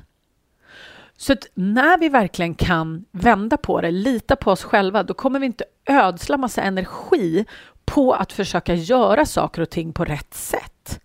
Så 1.18 1.34
att 1.34 1.48
när 1.54 1.98
vi 1.98 2.10
verkligen 2.10 2.56
kan 2.56 3.06
vända 3.12 3.58
på 3.58 3.82
det, 3.82 3.92
lita 3.92 4.36
på 4.36 4.52
oss 4.52 4.64
själva, 4.64 5.04
då 5.04 5.14
kommer 5.14 5.40
vi 5.40 5.46
inte 5.46 5.64
ödsla 5.86 6.38
massa 6.38 6.62
energi 6.62 7.46
på 7.86 8.14
att 8.14 8.34
försöka 8.34 8.74
göra 8.74 9.26
saker 9.26 9.62
och 9.62 9.70
ting 9.70 9.94
på 9.94 10.06
rätt 10.06 10.34
sätt. 10.34 11.00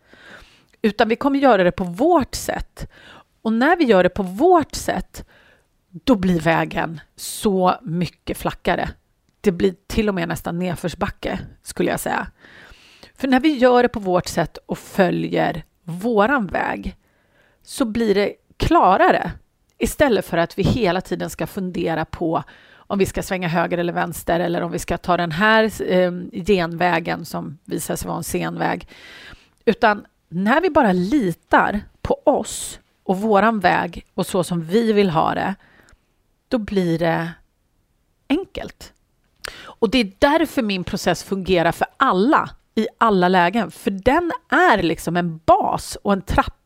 Utan 0.83 1.09
vi 1.09 1.17
kommer 1.17 1.39
göra 1.39 1.65
det 1.65 1.73
på 1.73 1.85
vårt 1.85 2.35
sätt. 2.35 2.91
Och 3.43 3.53
när 3.53 3.77
vi 3.77 3.85
gör 3.85 4.03
det 4.03 4.09
på 4.09 4.23
vårt 4.23 4.75
sätt, 4.75 5.25
då 5.91 6.15
blir 6.15 6.41
vägen 6.41 7.01
så 7.17 7.75
mycket 7.83 8.39
flackare. 8.39 8.91
Det 9.41 9.53
blir 9.53 9.75
till 9.87 10.09
och 10.09 10.15
med 10.15 10.29
nästan 10.29 10.59
nedförsbacke, 10.59 11.39
skulle 11.63 11.91
jag 11.91 12.01
säga. 12.01 12.27
För 13.15 13.29
när 13.29 13.41
vi 13.41 13.57
gör 13.57 13.83
det 13.83 13.89
på 13.89 14.01
vårt 14.01 14.27
sätt 14.29 14.59
och 14.67 14.79
följer 14.79 15.65
våran 15.83 16.47
väg 16.47 16.97
så 17.63 17.85
blir 17.85 18.15
det 18.15 18.35
klarare 18.57 19.33
istället 19.79 20.27
för 20.27 20.39
att 20.39 20.59
vi 20.59 20.63
hela 20.63 21.01
tiden 21.01 21.31
ska 21.31 21.47
fundera 21.47 22.05
på 22.05 22.45
om 22.91 22.99
vi 22.99 23.07
ska 23.07 23.23
svänga 23.23 23.49
höger 23.49 23.79
eller 23.79 23.93
vänster 23.93 24.41
eller 24.41 24.63
om 24.63 24.73
vi 24.73 24.79
ska 24.79 24.99
ta 24.99 25.17
den 25.17 25.33
här 25.33 25.93
eh, 25.93 26.13
genvägen 26.33 27.25
som 27.25 27.59
visar 27.65 27.97
sig 27.97 28.09
vara 28.09 28.19
en 28.19 28.25
senväg. 28.25 28.89
Utan 29.65 30.07
när 30.29 30.61
vi 30.61 30.71
bara 30.71 30.93
litar 30.93 31.81
på 32.03 32.21
oss 32.25 32.81
och 33.03 33.21
våran 33.21 33.61
väg 33.61 34.07
och 34.15 34.27
så 34.27 34.45
som 34.45 34.65
vi 34.65 34.93
vill 34.93 35.11
ha 35.11 35.35
det, 35.35 35.55
då 36.49 36.59
blir 36.59 36.99
det 36.99 37.31
enkelt. 38.29 38.93
Och 39.63 39.91
det 39.91 39.99
är 39.99 40.13
därför 40.19 40.63
min 40.63 40.85
process 40.85 41.25
fungerar 41.25 41.73
för 41.73 41.87
alla 41.97 42.51
i 42.75 42.87
alla 42.99 43.29
lägen, 43.29 43.71
för 43.71 43.91
den 43.91 44.33
är 44.49 44.83
liksom 44.83 45.17
en 45.17 45.41
bas 45.45 45.97
och 46.03 46.13
en 46.13 46.23
trappa 46.23 46.60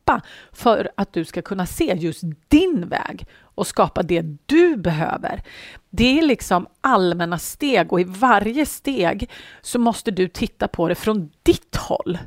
för 0.53 0.91
att 0.97 1.13
du 1.13 1.25
ska 1.25 1.43
kunna 1.43 1.67
se 1.67 1.95
just 1.99 2.23
din 2.49 2.89
väg 2.89 3.27
och 3.55 3.67
skapa 3.67 4.03
det 4.03 4.25
du 4.47 4.77
behöver. 4.77 5.43
Det 5.91 6.19
är 6.19 6.23
liksom 6.23 6.67
allmänna 6.81 7.39
steg 7.39 7.93
och 7.93 8.01
i 8.01 8.05
varje 8.05 8.67
steg 8.67 9.31
så 9.63 9.79
måste 9.79 10.11
du 10.11 10.29
titta 10.29 10.69
på 10.69 10.89
det 10.89 10.95
från 10.95 11.31
ditt 11.43 11.77
håll. 11.77 12.19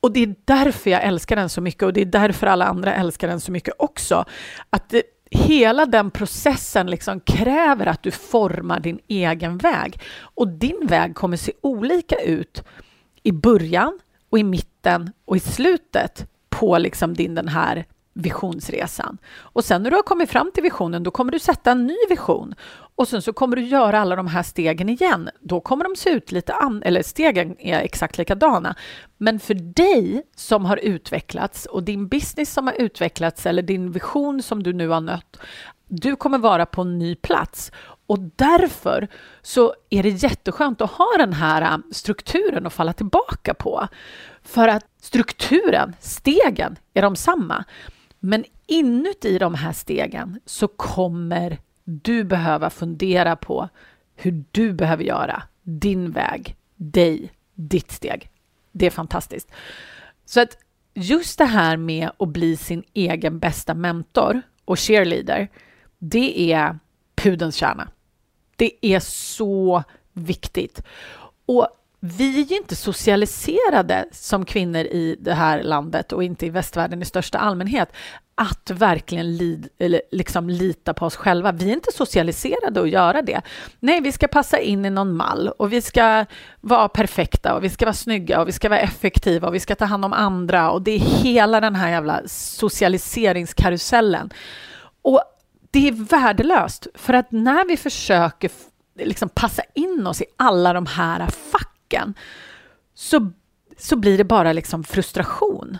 Och 0.00 0.12
det 0.12 0.20
är 0.20 0.34
därför 0.44 0.90
jag 0.90 1.02
älskar 1.02 1.36
den 1.36 1.48
så 1.48 1.60
mycket 1.60 1.82
och 1.82 1.92
det 1.92 2.00
är 2.00 2.06
därför 2.06 2.46
alla 2.46 2.64
andra 2.64 2.94
älskar 2.94 3.28
den 3.28 3.40
så 3.40 3.52
mycket 3.52 3.74
också. 3.78 4.24
Att 4.70 4.88
det, 4.88 5.02
hela 5.30 5.86
den 5.86 6.10
processen 6.10 6.86
liksom 6.86 7.20
kräver 7.20 7.86
att 7.86 8.02
du 8.02 8.10
formar 8.10 8.80
din 8.80 8.98
egen 9.08 9.58
väg. 9.58 10.00
Och 10.20 10.48
din 10.48 10.86
väg 10.86 11.14
kommer 11.14 11.36
se 11.36 11.52
olika 11.60 12.16
ut 12.16 12.64
i 13.22 13.32
början 13.32 13.98
och 14.30 14.38
i 14.38 14.44
mitten 14.44 15.12
och 15.24 15.36
i 15.36 15.40
slutet 15.40 16.26
på 16.60 16.78
liksom 16.78 17.14
din 17.14 17.34
den 17.34 17.48
här 17.48 17.84
visionsresan. 18.14 19.18
Och 19.38 19.64
sen 19.64 19.82
när 19.82 19.90
du 19.90 19.96
har 19.96 20.02
kommit 20.02 20.30
fram 20.30 20.50
till 20.54 20.62
visionen, 20.62 21.02
då 21.02 21.10
kommer 21.10 21.32
du 21.32 21.38
sätta 21.38 21.70
en 21.70 21.86
ny 21.86 21.96
vision. 22.08 22.54
Och 22.94 23.08
sen 23.08 23.22
så 23.22 23.32
kommer 23.32 23.56
du 23.56 23.62
göra 23.62 24.00
alla 24.00 24.16
de 24.16 24.26
här 24.26 24.42
stegen 24.42 24.88
igen. 24.88 25.30
Då 25.40 25.60
kommer 25.60 25.84
de 25.84 25.96
se 25.96 26.10
ut 26.10 26.32
lite 26.32 26.54
an 26.54 26.82
eller 26.82 27.02
stegen 27.02 27.60
är 27.60 27.80
exakt 27.80 28.18
likadana. 28.18 28.74
Men 29.18 29.40
för 29.40 29.54
dig 29.54 30.22
som 30.36 30.64
har 30.64 30.76
utvecklats 30.76 31.66
och 31.66 31.82
din 31.82 32.08
business 32.08 32.52
som 32.52 32.66
har 32.66 32.74
utvecklats 32.74 33.46
eller 33.46 33.62
din 33.62 33.92
vision 33.92 34.42
som 34.42 34.62
du 34.62 34.72
nu 34.72 34.88
har 34.88 35.00
nött, 35.00 35.36
du 35.88 36.16
kommer 36.16 36.38
vara 36.38 36.66
på 36.66 36.82
en 36.82 36.98
ny 36.98 37.14
plats 37.14 37.72
och 38.10 38.18
därför 38.36 39.08
så 39.42 39.74
är 39.90 40.02
det 40.02 40.08
jätteskönt 40.08 40.80
att 40.80 40.90
ha 40.90 41.16
den 41.18 41.32
här 41.32 41.62
äh, 41.62 41.78
strukturen 41.90 42.66
att 42.66 42.72
falla 42.72 42.92
tillbaka 42.92 43.54
på. 43.54 43.88
För 44.42 44.68
att 44.68 44.86
strukturen, 45.00 45.94
stegen, 46.00 46.76
är 46.94 47.02
de 47.02 47.16
samma. 47.16 47.64
Men 48.20 48.44
inuti 48.66 49.38
de 49.38 49.54
här 49.54 49.72
stegen 49.72 50.40
så 50.46 50.68
kommer 50.68 51.58
du 51.84 52.24
behöva 52.24 52.70
fundera 52.70 53.36
på 53.36 53.68
hur 54.16 54.44
du 54.50 54.72
behöver 54.72 55.04
göra, 55.04 55.42
din 55.62 56.10
väg, 56.10 56.56
dig, 56.76 57.32
ditt 57.54 57.92
steg. 57.92 58.30
Det 58.72 58.86
är 58.86 58.90
fantastiskt. 58.90 59.52
Så 60.24 60.40
att 60.40 60.56
just 60.94 61.38
det 61.38 61.44
här 61.44 61.76
med 61.76 62.10
att 62.18 62.28
bli 62.28 62.56
sin 62.56 62.82
egen 62.94 63.38
bästa 63.38 63.74
mentor 63.74 64.42
och 64.64 64.78
cheerleader, 64.78 65.48
det 65.98 66.52
är 66.52 66.78
pudens 67.14 67.56
kärna. 67.56 67.88
Det 68.60 68.86
är 68.86 69.00
så 69.00 69.82
viktigt. 70.12 70.82
Och 71.46 71.68
vi 72.00 72.40
är 72.40 72.44
ju 72.44 72.56
inte 72.56 72.76
socialiserade 72.76 74.04
som 74.12 74.44
kvinnor 74.44 74.80
i 74.80 75.16
det 75.20 75.34
här 75.34 75.62
landet 75.62 76.12
och 76.12 76.24
inte 76.24 76.46
i 76.46 76.50
västvärlden 76.50 77.02
i 77.02 77.04
största 77.04 77.38
allmänhet 77.38 77.92
att 78.34 78.70
verkligen 78.70 79.36
lid, 79.36 79.68
eller 79.78 80.02
liksom 80.10 80.50
lita 80.50 80.94
på 80.94 81.06
oss 81.06 81.16
själva. 81.16 81.52
Vi 81.52 81.68
är 81.68 81.72
inte 81.72 81.92
socialiserade 81.92 82.80
att 82.80 82.90
göra 82.90 83.22
det. 83.22 83.40
Nej, 83.78 84.00
vi 84.00 84.12
ska 84.12 84.28
passa 84.28 84.58
in 84.58 84.84
i 84.84 84.90
någon 84.90 85.16
mall 85.16 85.48
och 85.48 85.72
vi 85.72 85.82
ska 85.82 86.24
vara 86.60 86.88
perfekta 86.88 87.54
och 87.54 87.64
vi 87.64 87.70
ska 87.70 87.84
vara 87.84 87.94
snygga 87.94 88.40
och 88.40 88.48
vi 88.48 88.52
ska 88.52 88.68
vara 88.68 88.80
effektiva 88.80 89.48
och 89.48 89.54
vi 89.54 89.60
ska 89.60 89.74
ta 89.74 89.84
hand 89.84 90.04
om 90.04 90.12
andra 90.12 90.70
och 90.70 90.82
det 90.82 90.90
är 90.90 90.98
hela 90.98 91.60
den 91.60 91.74
här 91.74 91.90
jävla 91.90 92.20
socialiseringskarusellen. 92.26 94.32
Och 95.02 95.22
det 95.70 95.88
är 95.88 95.92
värdelöst, 95.92 96.86
för 96.94 97.14
att 97.14 97.32
när 97.32 97.64
vi 97.64 97.76
försöker 97.76 98.50
liksom 98.94 99.28
passa 99.28 99.62
in 99.74 100.06
oss 100.06 100.20
i 100.20 100.24
alla 100.36 100.72
de 100.72 100.86
här 100.86 101.26
facken 101.26 102.14
så, 102.94 103.32
så 103.78 103.96
blir 103.96 104.18
det 104.18 104.24
bara 104.24 104.52
liksom 104.52 104.84
frustration. 104.84 105.78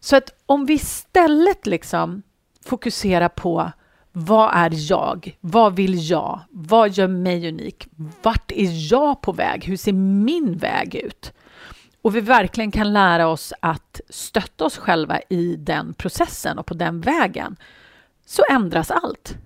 Så 0.00 0.16
att 0.16 0.30
om 0.46 0.66
vi 0.66 0.74
istället 0.74 1.66
liksom 1.66 2.22
fokuserar 2.64 3.28
på 3.28 3.72
vad 4.12 4.50
är 4.54 4.90
jag? 4.90 5.36
Vad 5.40 5.76
vill 5.76 6.10
jag? 6.10 6.40
Vad 6.50 6.90
gör 6.90 7.08
mig 7.08 7.48
unik? 7.48 7.88
Vart 8.22 8.52
är 8.52 8.92
jag 8.92 9.20
på 9.20 9.32
väg? 9.32 9.64
Hur 9.64 9.76
ser 9.76 9.92
min 9.92 10.58
väg 10.58 10.94
ut? 10.94 11.32
Och 12.02 12.16
vi 12.16 12.20
verkligen 12.20 12.70
kan 12.70 12.92
lära 12.92 13.28
oss 13.28 13.52
att 13.60 14.00
stötta 14.08 14.64
oss 14.64 14.78
själva 14.78 15.20
i 15.28 15.56
den 15.56 15.94
processen 15.94 16.58
och 16.58 16.66
på 16.66 16.74
den 16.74 17.00
vägen, 17.00 17.56
så 18.26 18.44
ändras 18.50 18.90
allt. 18.90 19.36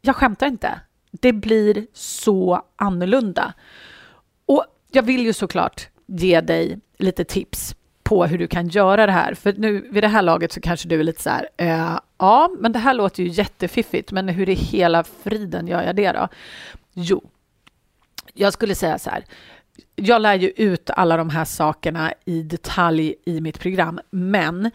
Jag 0.00 0.16
skämtar 0.16 0.46
inte. 0.46 0.80
Det 1.10 1.32
blir 1.32 1.86
så 1.92 2.62
annorlunda. 2.76 3.54
Och 4.46 4.64
jag 4.90 5.02
vill 5.02 5.24
ju 5.24 5.32
såklart 5.32 5.88
ge 6.06 6.40
dig 6.40 6.80
lite 6.98 7.24
tips 7.24 7.76
på 8.02 8.26
hur 8.26 8.38
du 8.38 8.46
kan 8.46 8.68
göra 8.68 9.06
det 9.06 9.12
här. 9.12 9.34
För 9.34 9.52
nu 9.52 9.88
vid 9.90 10.02
det 10.02 10.08
här 10.08 10.22
laget 10.22 10.52
så 10.52 10.60
kanske 10.60 10.88
du 10.88 11.00
är 11.00 11.04
lite 11.04 11.22
så 11.22 11.30
här, 11.30 11.48
eh, 11.56 11.98
ja, 12.18 12.50
men 12.58 12.72
det 12.72 12.78
här 12.78 12.94
låter 12.94 13.22
ju 13.22 13.28
jättefiffigt, 13.28 14.12
men 14.12 14.28
hur 14.28 14.48
i 14.48 14.54
hela 14.54 15.04
friden 15.04 15.66
gör 15.68 15.82
jag 15.82 15.96
det 15.96 16.12
då? 16.12 16.28
Jo, 16.92 17.30
jag 18.34 18.52
skulle 18.52 18.74
säga 18.74 18.98
så 18.98 19.10
här, 19.10 19.24
jag 19.94 20.22
lär 20.22 20.34
ju 20.34 20.48
ut 20.48 20.90
alla 20.90 21.16
de 21.16 21.30
här 21.30 21.44
sakerna 21.44 22.12
i 22.24 22.42
detalj 22.42 23.14
i 23.24 23.40
mitt 23.40 23.60
program, 23.60 24.00
men 24.10 24.70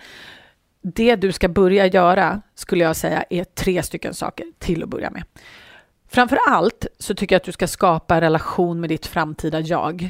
det 0.81 1.15
du 1.15 1.31
ska 1.31 1.47
börja 1.47 1.85
göra 1.85 2.41
skulle 2.55 2.83
jag 2.83 2.95
säga 2.95 3.23
är 3.29 3.43
tre 3.43 3.83
stycken 3.83 4.13
saker 4.13 4.45
till 4.59 4.83
att 4.83 4.89
börja 4.89 5.09
med. 5.09 5.23
Framför 6.07 6.39
allt 6.47 6.85
så 6.99 7.15
tycker 7.15 7.35
jag 7.35 7.39
att 7.39 7.45
du 7.45 7.51
ska 7.51 7.67
skapa 7.67 8.15
en 8.15 8.21
relation 8.21 8.79
med 8.79 8.89
ditt 8.89 9.05
framtida 9.05 9.59
jag. 9.59 10.09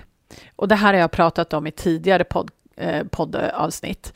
Och 0.56 0.68
det 0.68 0.76
här 0.76 0.94
har 0.94 1.00
jag 1.00 1.12
pratat 1.12 1.54
om 1.54 1.68
i 1.68 1.72
tidigare 1.72 2.24
podd, 2.24 2.52
eh, 2.76 3.04
poddavsnitt. 3.08 4.14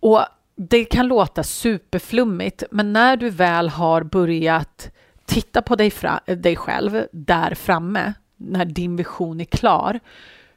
Och 0.00 0.20
det 0.56 0.84
kan 0.84 1.08
låta 1.08 1.42
superflummigt, 1.42 2.64
men 2.70 2.92
när 2.92 3.16
du 3.16 3.30
väl 3.30 3.68
har 3.68 4.02
börjat 4.02 4.90
titta 5.24 5.62
på 5.62 5.76
dig, 5.76 5.90
fra, 5.90 6.20
dig 6.26 6.56
själv 6.56 7.06
där 7.12 7.54
framme, 7.54 8.12
när 8.36 8.64
din 8.64 8.96
vision 8.96 9.40
är 9.40 9.44
klar, 9.44 10.00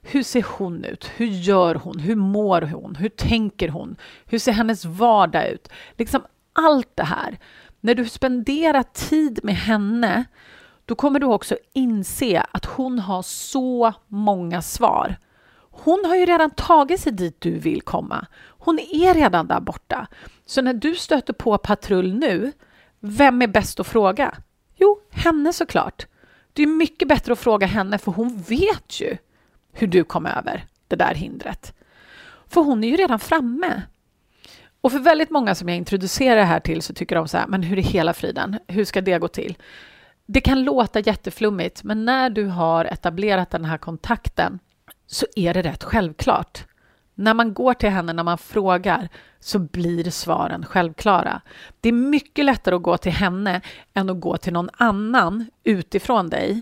hur 0.08 0.24
ser 0.24 0.46
hon 0.58 0.86
ut? 0.86 1.12
Hur 1.16 1.26
gör 1.26 1.76
hon? 1.76 2.00
Hur 2.00 2.16
mår 2.16 2.62
hon? 2.62 2.96
Hur 2.96 3.10
tänker 3.10 3.70
hon? 3.70 3.96
Hur 4.26 4.40
ser 4.40 4.52
hennes 4.52 4.86
vardag 4.86 5.50
ut? 5.50 5.70
Liksom 5.98 6.22
allt 6.54 6.96
det 6.96 7.04
här. 7.04 7.40
När 7.82 7.96
du 7.96 8.06
spenderar 8.06 8.84
tid 8.84 9.40
med 9.44 9.56
henne, 9.56 10.26
då 10.86 10.96
kommer 10.96 11.20
du 11.20 11.26
också 11.26 11.58
inse 11.74 12.46
att 12.52 12.66
hon 12.66 13.00
har 13.00 13.22
så 13.22 13.94
många 14.08 14.62
svar. 14.62 15.18
Hon 15.72 16.06
har 16.06 16.16
ju 16.16 16.26
redan 16.26 16.52
tagit 16.52 17.00
sig 17.00 17.12
dit 17.12 17.42
du 17.42 17.60
vill 17.60 17.82
komma. 17.82 18.26
Hon 18.48 18.80
är 18.80 19.14
redan 19.14 19.48
där 19.48 19.60
borta. 19.60 20.08
Så 20.46 20.62
när 20.62 20.74
du 20.74 20.96
stöter 20.96 21.34
på 21.34 21.58
patrull 21.58 22.14
nu, 22.14 22.52
vem 23.00 23.42
är 23.42 23.48
bäst 23.48 23.80
att 23.80 23.88
fråga? 23.88 24.36
Jo, 24.76 25.00
henne 25.12 25.54
såklart. 25.54 26.08
Det 26.54 26.64
är 26.64 26.68
mycket 26.68 27.08
bättre 27.08 27.34
att 27.34 27.40
fråga 27.40 27.68
henne 27.68 27.98
för 27.98 28.12
hon 28.12 28.42
vet 28.42 29.02
ju 29.02 29.18
hur 29.76 29.88
du 29.88 30.04
kom 30.04 30.26
över 30.26 30.66
det 30.88 30.96
där 30.96 31.14
hindret. 31.14 31.74
För 32.48 32.62
hon 32.62 32.84
är 32.84 32.88
ju 32.88 32.96
redan 32.96 33.20
framme. 33.20 33.82
Och 34.82 34.92
för 34.92 35.00
väldigt 35.00 35.30
många 35.30 35.56
som 35.56 35.70
jag 35.70 35.78
introducerar 35.78 36.36
det 36.36 36.44
här 36.44 36.60
till 36.60 36.82
så 36.82 36.94
tycker 36.94 37.16
de 37.16 37.28
så 37.28 37.38
här, 37.38 37.48
men 37.48 37.64
hur 37.64 37.78
är 37.78 37.84
hela 37.84 38.14
friden? 38.14 38.60
Hur 38.68 38.86
ska 38.86 39.02
det 39.02 39.20
gå 39.20 39.28
till? 39.28 39.58
Det 40.26 40.42
kan 40.42 40.64
låta 40.64 41.00
jätteflummigt, 41.00 41.84
men 41.84 42.06
när 42.06 42.30
du 42.30 42.46
har 42.46 42.86
etablerat 42.86 43.50
den 43.50 43.66
här 43.66 43.78
kontakten 43.78 44.60
så 45.08 45.26
är 45.36 45.54
det 45.54 45.62
rätt 45.62 45.84
självklart. 45.84 46.66
När 47.16 47.34
man 47.34 47.54
går 47.54 47.74
till 47.74 47.90
henne, 47.90 48.14
när 48.14 48.24
man 48.24 48.38
frågar, 48.38 49.10
så 49.40 49.60
blir 49.60 50.10
svaren 50.10 50.66
självklara. 50.66 51.42
Det 51.82 51.90
är 51.90 51.94
mycket 51.94 52.46
lättare 52.46 52.76
att 52.76 52.82
gå 52.82 52.98
till 52.98 53.12
henne 53.12 53.62
än 53.94 54.10
att 54.10 54.20
gå 54.20 54.38
till 54.38 54.54
någon 54.54 54.70
annan 54.74 55.46
utifrån 55.64 56.30
dig, 56.30 56.62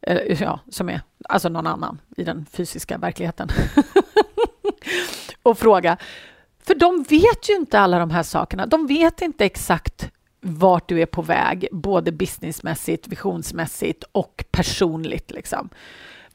eh, 0.00 0.42
ja, 0.42 0.60
som 0.70 0.88
är 0.88 1.00
alltså 1.28 1.48
någon 1.48 1.66
annan 1.66 2.00
i 2.16 2.24
den 2.24 2.46
fysiska 2.52 2.98
verkligheten, 2.98 3.48
och 5.42 5.58
fråga. 5.58 5.96
För 6.66 6.74
de 6.74 7.02
vet 7.02 7.50
ju 7.50 7.54
inte 7.54 7.80
alla 7.80 7.98
de 7.98 8.10
här 8.10 8.22
sakerna. 8.22 8.66
De 8.66 8.86
vet 8.86 9.22
inte 9.22 9.44
exakt 9.44 10.10
vart 10.40 10.88
du 10.88 11.00
är 11.00 11.06
på 11.06 11.22
väg, 11.22 11.68
både 11.72 12.12
businessmässigt, 12.12 13.08
visionsmässigt 13.08 14.04
och 14.12 14.44
personligt. 14.50 15.30
Liksom. 15.30 15.68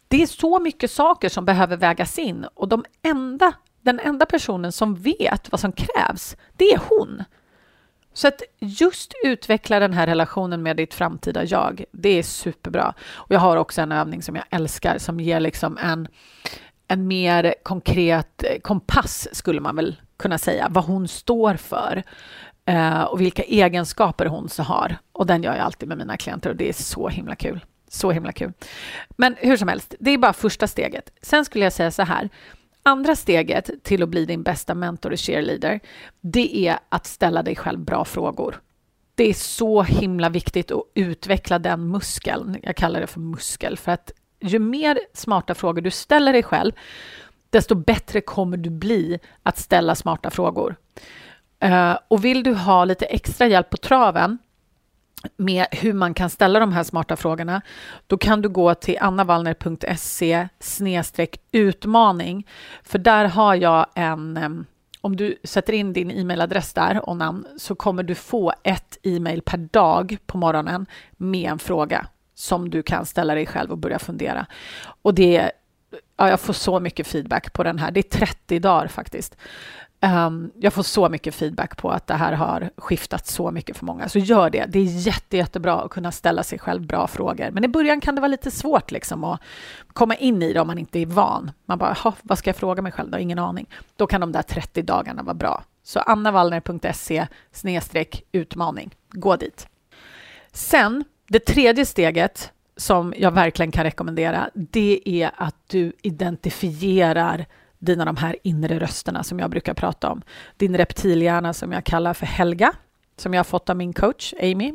Det 0.07 0.21
är 0.21 0.27
så 0.27 0.59
mycket 0.59 0.91
saker 0.91 1.29
som 1.29 1.45
behöver 1.45 1.77
vägas 1.77 2.19
in 2.19 2.45
och 2.53 2.67
de 2.67 2.85
enda, 3.01 3.53
den 3.81 3.99
enda 3.99 4.25
personen 4.25 4.71
som 4.71 4.95
vet 4.95 5.51
vad 5.51 5.59
som 5.59 5.71
krävs, 5.71 6.37
det 6.57 6.65
är 6.65 6.79
hon. 6.89 7.23
Så 8.13 8.27
att 8.27 8.41
just 8.59 9.13
utveckla 9.23 9.79
den 9.79 9.93
här 9.93 10.07
relationen 10.07 10.63
med 10.63 10.77
ditt 10.77 10.93
framtida 10.93 11.45
jag, 11.45 11.83
det 11.91 12.09
är 12.09 12.23
superbra. 12.23 12.93
Och 13.13 13.31
jag 13.31 13.39
har 13.39 13.57
också 13.57 13.81
en 13.81 13.91
övning 13.91 14.21
som 14.21 14.35
jag 14.35 14.45
älskar 14.49 14.97
som 14.97 15.19
ger 15.19 15.39
liksom 15.39 15.77
en, 15.77 16.07
en 16.87 17.07
mer 17.07 17.55
konkret 17.63 18.43
eh, 18.43 18.59
kompass, 18.61 19.27
skulle 19.31 19.61
man 19.61 19.75
väl 19.75 19.95
kunna 20.17 20.37
säga, 20.37 20.67
vad 20.69 20.85
hon 20.85 21.07
står 21.07 21.55
för 21.55 22.03
eh, 22.65 23.01
och 23.01 23.21
vilka 23.21 23.43
egenskaper 23.43 24.25
hon 24.25 24.49
så 24.49 24.63
har. 24.63 24.97
Och 25.11 25.25
den 25.25 25.43
gör 25.43 25.55
jag 25.55 25.65
alltid 25.65 25.89
med 25.89 25.97
mina 25.97 26.17
klienter 26.17 26.49
och 26.49 26.55
det 26.55 26.69
är 26.69 26.73
så 26.73 27.09
himla 27.09 27.35
kul. 27.35 27.65
Så 27.91 28.11
himla 28.11 28.31
kul. 28.31 28.53
Men 29.09 29.35
hur 29.37 29.57
som 29.57 29.67
helst, 29.67 29.95
det 29.99 30.11
är 30.11 30.17
bara 30.17 30.33
första 30.33 30.67
steget. 30.67 31.11
Sen 31.21 31.45
skulle 31.45 31.63
jag 31.63 31.73
säga 31.73 31.91
så 31.91 32.03
här. 32.03 32.29
Andra 32.83 33.15
steget 33.15 33.69
till 33.83 34.03
att 34.03 34.09
bli 34.09 34.25
din 34.25 34.43
bästa 34.43 34.75
mentor 34.75 35.11
och 35.11 35.19
cheerleader, 35.19 35.79
det 36.21 36.67
är 36.67 36.79
att 36.89 37.05
ställa 37.05 37.43
dig 37.43 37.55
själv 37.55 37.79
bra 37.79 38.05
frågor. 38.05 38.61
Det 39.15 39.29
är 39.29 39.33
så 39.33 39.83
himla 39.83 40.29
viktigt 40.29 40.71
att 40.71 40.83
utveckla 40.93 41.59
den 41.59 41.87
muskeln. 41.87 42.57
Jag 42.63 42.75
kallar 42.75 43.01
det 43.01 43.07
för 43.07 43.19
muskel, 43.19 43.77
för 43.77 43.91
att 43.91 44.11
ju 44.41 44.59
mer 44.59 44.99
smarta 45.13 45.55
frågor 45.55 45.81
du 45.81 45.91
ställer 45.91 46.33
dig 46.33 46.43
själv, 46.43 46.71
desto 47.49 47.75
bättre 47.75 48.21
kommer 48.21 48.57
du 48.57 48.69
bli 48.69 49.19
att 49.43 49.57
ställa 49.57 49.95
smarta 49.95 50.29
frågor. 50.29 50.75
Eh, 51.59 51.97
och 52.07 52.25
vill 52.25 52.43
du 52.43 52.53
ha 52.53 52.85
lite 52.85 53.05
extra 53.05 53.47
hjälp 53.47 53.69
på 53.69 53.77
traven 53.77 54.37
med 55.37 55.65
hur 55.71 55.93
man 55.93 56.13
kan 56.13 56.29
ställa 56.29 56.59
de 56.59 56.73
här 56.73 56.83
smarta 56.83 57.15
frågorna, 57.15 57.61
då 58.07 58.17
kan 58.17 58.41
du 58.41 58.49
gå 58.49 58.75
till 58.75 58.97
annavallner.se 59.01 60.47
utmaning. 61.51 62.47
För 62.83 62.99
där 62.99 63.25
har 63.25 63.55
jag 63.55 63.85
en, 63.95 64.65
om 65.01 65.15
du 65.15 65.35
sätter 65.43 65.73
in 65.73 65.93
din 65.93 66.11
e-mailadress 66.11 66.73
där 66.73 67.09
och 67.09 67.17
namn, 67.17 67.47
så 67.57 67.75
kommer 67.75 68.03
du 68.03 68.15
få 68.15 68.53
ett 68.63 68.97
e-mail 69.03 69.41
per 69.41 69.57
dag 69.57 70.17
på 70.25 70.37
morgonen 70.37 70.85
med 71.11 71.51
en 71.51 71.59
fråga 71.59 72.07
som 72.35 72.69
du 72.69 72.83
kan 72.83 73.05
ställa 73.05 73.35
dig 73.35 73.45
själv 73.45 73.71
och 73.71 73.77
börja 73.77 73.99
fundera. 73.99 74.45
Och 75.01 75.13
det 75.13 75.51
ja, 76.17 76.29
jag 76.29 76.39
får 76.39 76.53
så 76.53 76.79
mycket 76.79 77.07
feedback 77.07 77.53
på 77.53 77.63
den 77.63 77.79
här. 77.79 77.91
Det 77.91 77.99
är 77.99 78.17
30 78.19 78.59
dagar 78.59 78.87
faktiskt. 78.87 79.37
Um, 80.01 80.51
jag 80.59 80.73
får 80.73 80.83
så 80.83 81.09
mycket 81.09 81.35
feedback 81.35 81.77
på 81.77 81.91
att 81.91 82.07
det 82.07 82.13
här 82.13 82.33
har 82.33 82.69
skiftat 82.77 83.27
så 83.27 83.51
mycket 83.51 83.77
för 83.77 83.85
många. 83.85 84.09
Så 84.09 84.19
gör 84.19 84.49
det. 84.49 84.65
Det 84.65 84.79
är 84.79 84.83
jätte, 84.83 85.37
jättebra 85.37 85.81
att 85.81 85.91
kunna 85.91 86.11
ställa 86.11 86.43
sig 86.43 86.59
själv 86.59 86.87
bra 86.87 87.07
frågor. 87.07 87.51
Men 87.51 87.65
i 87.65 87.67
början 87.67 88.01
kan 88.01 88.15
det 88.15 88.21
vara 88.21 88.31
lite 88.31 88.51
svårt 88.51 88.91
liksom 88.91 89.23
att 89.23 89.41
komma 89.93 90.15
in 90.15 90.43
i 90.43 90.53
det 90.53 90.59
om 90.59 90.67
man 90.67 90.77
inte 90.77 90.99
är 90.99 91.05
van. 91.05 91.51
Man 91.65 91.77
bara, 91.77 92.13
vad 92.21 92.37
ska 92.37 92.49
jag 92.49 92.55
fråga 92.55 92.81
mig 92.81 92.91
själv 92.91 93.11
då? 93.11 93.17
Ingen 93.17 93.39
aning. 93.39 93.69
Då 93.95 94.07
kan 94.07 94.21
de 94.21 94.31
där 94.31 94.41
30 94.41 94.81
dagarna 94.81 95.23
vara 95.23 95.33
bra. 95.33 95.63
Så 95.83 95.99
annavallner.se 95.99 97.27
utmaning. 98.31 98.95
Gå 99.09 99.35
dit. 99.35 99.67
Sen, 100.51 101.03
det 101.27 101.39
tredje 101.39 101.85
steget 101.85 102.51
som 102.77 103.13
jag 103.17 103.31
verkligen 103.31 103.71
kan 103.71 103.83
rekommendera, 103.83 104.49
det 104.53 105.01
är 105.05 105.31
att 105.37 105.55
du 105.67 105.93
identifierar 106.01 107.45
dina 107.79 108.05
de 108.05 108.17
här 108.17 108.35
inre 108.43 108.79
rösterna 108.79 109.23
som 109.23 109.39
jag 109.39 109.49
brukar 109.49 109.73
prata 109.73 110.09
om. 110.09 110.21
Din 110.57 110.77
reptilhjärna 110.77 111.53
som 111.53 111.71
jag 111.71 111.83
kallar 111.83 112.13
för 112.13 112.25
Helga, 112.25 112.73
som 113.17 113.33
jag 113.33 113.39
har 113.39 113.43
fått 113.43 113.69
av 113.69 113.77
min 113.77 113.93
coach 113.93 114.33
Amy. 114.41 114.73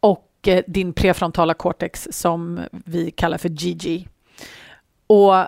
Och 0.00 0.30
eh, 0.46 0.64
din 0.66 0.92
prefrontala 0.92 1.54
cortex 1.54 2.08
som 2.10 2.60
vi 2.70 3.10
kallar 3.10 3.38
för 3.38 3.48
Gigi. 3.48 4.08
Och 5.06 5.46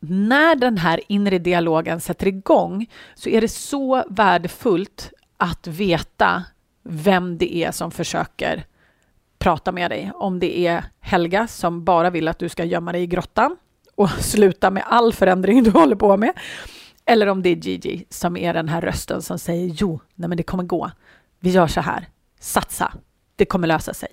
när 0.00 0.54
den 0.54 0.78
här 0.78 1.00
inre 1.08 1.38
dialogen 1.38 2.00
sätter 2.00 2.26
igång 2.26 2.86
så 3.14 3.28
är 3.28 3.40
det 3.40 3.48
så 3.48 4.04
värdefullt 4.08 5.12
att 5.36 5.66
veta 5.66 6.44
vem 6.82 7.38
det 7.38 7.56
är 7.56 7.70
som 7.70 7.90
försöker 7.90 8.66
prata 9.38 9.72
med 9.72 9.90
dig. 9.90 10.10
Om 10.14 10.38
det 10.38 10.58
är 10.58 10.84
Helga 11.00 11.46
som 11.46 11.84
bara 11.84 12.10
vill 12.10 12.28
att 12.28 12.38
du 12.38 12.48
ska 12.48 12.64
gömma 12.64 12.92
dig 12.92 13.02
i 13.02 13.06
grottan 13.06 13.56
och 13.96 14.10
sluta 14.20 14.70
med 14.70 14.84
all 14.86 15.12
förändring 15.12 15.62
du 15.62 15.70
håller 15.74 15.96
på 15.96 16.16
med. 16.16 16.32
Eller 17.04 17.26
om 17.26 17.42
det 17.42 17.48
är 17.48 17.56
Gigi 17.56 18.04
som 18.10 18.36
är 18.36 18.54
den 18.54 18.68
här 18.68 18.80
rösten 18.80 19.22
som 19.22 19.38
säger 19.38 19.66
jo, 19.66 20.00
nej 20.14 20.28
men 20.28 20.36
det 20.36 20.42
kommer 20.42 20.64
gå. 20.64 20.90
Vi 21.40 21.50
gör 21.50 21.66
så 21.66 21.80
här. 21.80 22.08
Satsa. 22.40 22.92
Det 23.36 23.44
kommer 23.44 23.68
lösa 23.68 23.94
sig. 23.94 24.08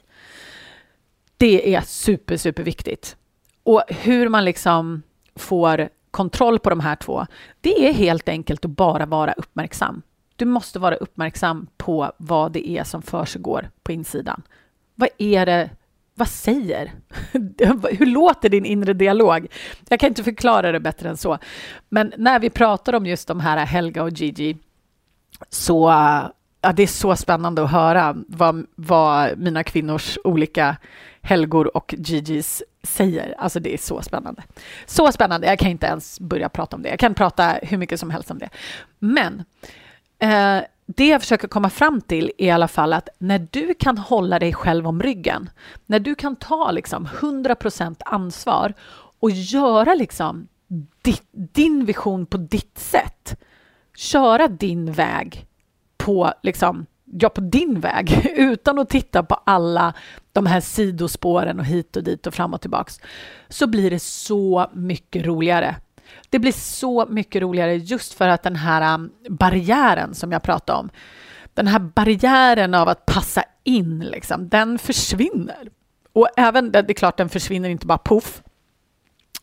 Det 1.38 1.76
är 1.76 1.82
super, 1.82 2.38
super 2.38 2.64
viktigt. 2.64 3.16
Och 3.64 3.84
hur 3.88 4.30
man 4.30 4.46
liksom 4.46 5.02
får 5.36 5.90
kontroll 6.12 6.60
på 6.60 6.70
de 6.70 6.80
här 6.80 6.96
två, 6.96 7.26
det 7.62 7.88
är 7.88 7.94
helt 7.94 8.30
enkelt 8.30 8.66
att 8.66 8.72
bara 8.72 9.06
vara 9.06 9.34
uppmärksam. 9.34 10.02
Du 10.36 10.46
måste 10.46 10.80
vara 10.80 10.96
uppmärksam 10.96 11.68
på 11.78 12.12
vad 12.18 12.52
det 12.52 12.70
är 12.70 12.84
som 12.84 13.02
försiggår 13.02 13.70
på 13.84 13.92
insidan. 13.92 14.42
Vad 14.96 15.10
är 15.18 15.46
det 15.46 15.70
vad 16.16 16.28
säger? 16.28 16.92
Hur 17.98 18.06
låter 18.06 18.50
din 18.50 18.66
inre 18.66 18.94
dialog? 18.94 19.48
Jag 19.90 20.00
kan 20.00 20.10
inte 20.10 20.24
förklara 20.24 20.72
det 20.72 20.80
bättre 20.80 21.10
än 21.10 21.18
så. 21.18 21.38
Men 21.90 22.14
när 22.18 22.40
vi 22.40 22.50
pratar 22.50 22.94
om 22.94 23.06
just 23.06 23.28
de 23.28 23.40
här 23.40 23.58
Helga 23.66 24.04
och 24.04 24.10
Gigi 24.10 24.58
så 25.50 25.90
ja, 26.62 26.74
det 26.74 26.84
är 26.84 26.88
så 26.88 27.16
spännande 27.16 27.64
att 27.64 27.72
höra 27.72 28.16
vad, 28.28 28.66
vad 28.76 29.38
mina 29.38 29.64
kvinnors 29.64 30.18
olika 30.24 30.78
Helgor 31.22 31.78
och 31.78 31.96
Gigis 31.98 32.64
säger. 32.84 33.36
Alltså 33.38 33.60
det 33.60 33.74
är 33.74 33.78
så 33.78 34.02
spännande. 34.02 34.44
Så 34.86 35.12
spännande, 35.12 35.48
jag 35.48 35.60
kan 35.60 35.72
inte 35.72 35.86
ens 35.86 36.20
börja 36.20 36.50
prata 36.50 36.76
om 36.76 36.82
det. 36.82 36.90
Jag 36.90 37.00
kan 37.00 37.14
prata 37.14 37.60
hur 37.62 37.78
mycket 37.78 38.00
som 38.00 38.10
helst 38.10 38.32
om 38.32 38.40
det. 38.40 38.50
Men 39.00 39.44
eh, 40.20 40.64
det 40.86 41.08
jag 41.08 41.22
försöker 41.22 41.48
komma 41.48 41.70
fram 41.70 42.02
till 42.02 42.32
är 42.38 42.48
i 42.48 42.52
alla 42.52 42.68
fall 42.68 42.94
att 42.94 43.10
när 43.18 43.48
du 43.52 43.74
kan 43.74 43.98
hålla 43.98 44.40
dig 44.40 44.54
själv 44.54 44.88
om 44.88 45.02
ryggen, 45.02 45.50
när 45.86 46.00
du 46.00 46.16
kan 46.16 46.36
ta 46.36 46.72
liksom 46.72 47.08
100% 47.08 48.02
ansvar 48.06 48.74
och 49.20 49.32
göra 49.32 49.94
liksom 49.94 50.48
ditt, 51.02 51.28
din 51.32 51.86
vision 51.86 52.26
på 52.26 52.38
ditt 52.38 52.80
sätt, 52.80 53.40
köra 53.96 54.48
din 54.48 54.92
väg 54.92 55.46
på 55.98 56.34
liksom 56.42 56.86
ja, 57.06 57.30
på 57.30 57.42
din 57.42 57.80
väg 57.80 58.32
utan 58.38 58.80
att 58.80 58.90
titta 58.90 59.24
på 59.24 59.36
alla 59.36 59.94
de 60.32 60.46
här 60.46 60.60
sidospåren 60.60 61.60
och 61.60 61.66
hit 61.66 61.96
och 61.96 62.04
dit 62.04 62.28
och 62.28 62.34
fram 62.34 62.54
och 62.54 62.62
tillbaks 62.62 63.00
så 63.50 63.68
blir 63.68 63.90
det 63.90 64.00
så 64.00 64.70
mycket 64.74 65.26
roligare. 65.26 65.76
Det 66.30 66.40
blir 66.40 66.52
så 66.52 67.06
mycket 67.10 67.42
roligare 67.42 67.76
just 67.76 68.14
för 68.14 68.28
att 68.28 68.44
den 68.44 68.56
här 68.56 68.96
um, 68.96 69.12
barriären 69.30 70.14
som 70.14 70.32
jag 70.32 70.44
pratade 70.44 70.80
om, 70.80 70.90
den 71.54 71.68
här 71.68 71.80
barriären 71.80 72.74
av 72.74 72.90
att 72.90 73.06
passa 73.06 73.44
in, 73.64 74.00
liksom, 74.00 74.50
den 74.50 74.80
försvinner. 74.80 75.70
Och 76.14 76.28
även, 76.38 76.72
det 76.72 76.80
är 76.90 76.94
klart 76.94 77.18
den 77.18 77.30
försvinner 77.30 77.70
inte 77.70 77.88
bara 77.88 77.98
poff, 77.98 78.44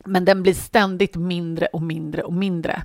men 0.05 0.25
den 0.25 0.43
blir 0.43 0.53
ständigt 0.53 1.15
mindre 1.15 1.65
och 1.65 1.81
mindre 1.81 2.23
och 2.23 2.33
mindre. 2.33 2.83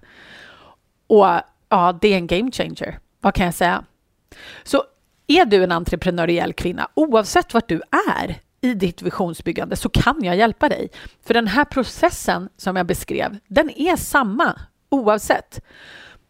Och 1.06 1.26
ja, 1.68 1.98
det 2.00 2.08
är 2.08 2.16
en 2.16 2.26
game 2.26 2.50
changer. 2.50 2.98
Vad 3.20 3.34
kan 3.34 3.44
jag 3.44 3.54
säga? 3.54 3.84
Så 4.62 4.84
är 5.26 5.44
du 5.44 5.64
en 5.64 5.72
entreprenöriell 5.72 6.52
kvinna, 6.52 6.88
oavsett 6.94 7.54
vart 7.54 7.68
du 7.68 7.82
är 8.18 8.40
i 8.60 8.74
ditt 8.74 9.02
visionsbyggande, 9.02 9.76
så 9.76 9.88
kan 9.88 10.24
jag 10.24 10.36
hjälpa 10.36 10.68
dig. 10.68 10.88
För 11.26 11.34
den 11.34 11.46
här 11.46 11.64
processen 11.64 12.48
som 12.56 12.76
jag 12.76 12.86
beskrev, 12.86 13.38
den 13.46 13.70
är 13.70 13.96
samma 13.96 14.60
oavsett. 14.88 15.60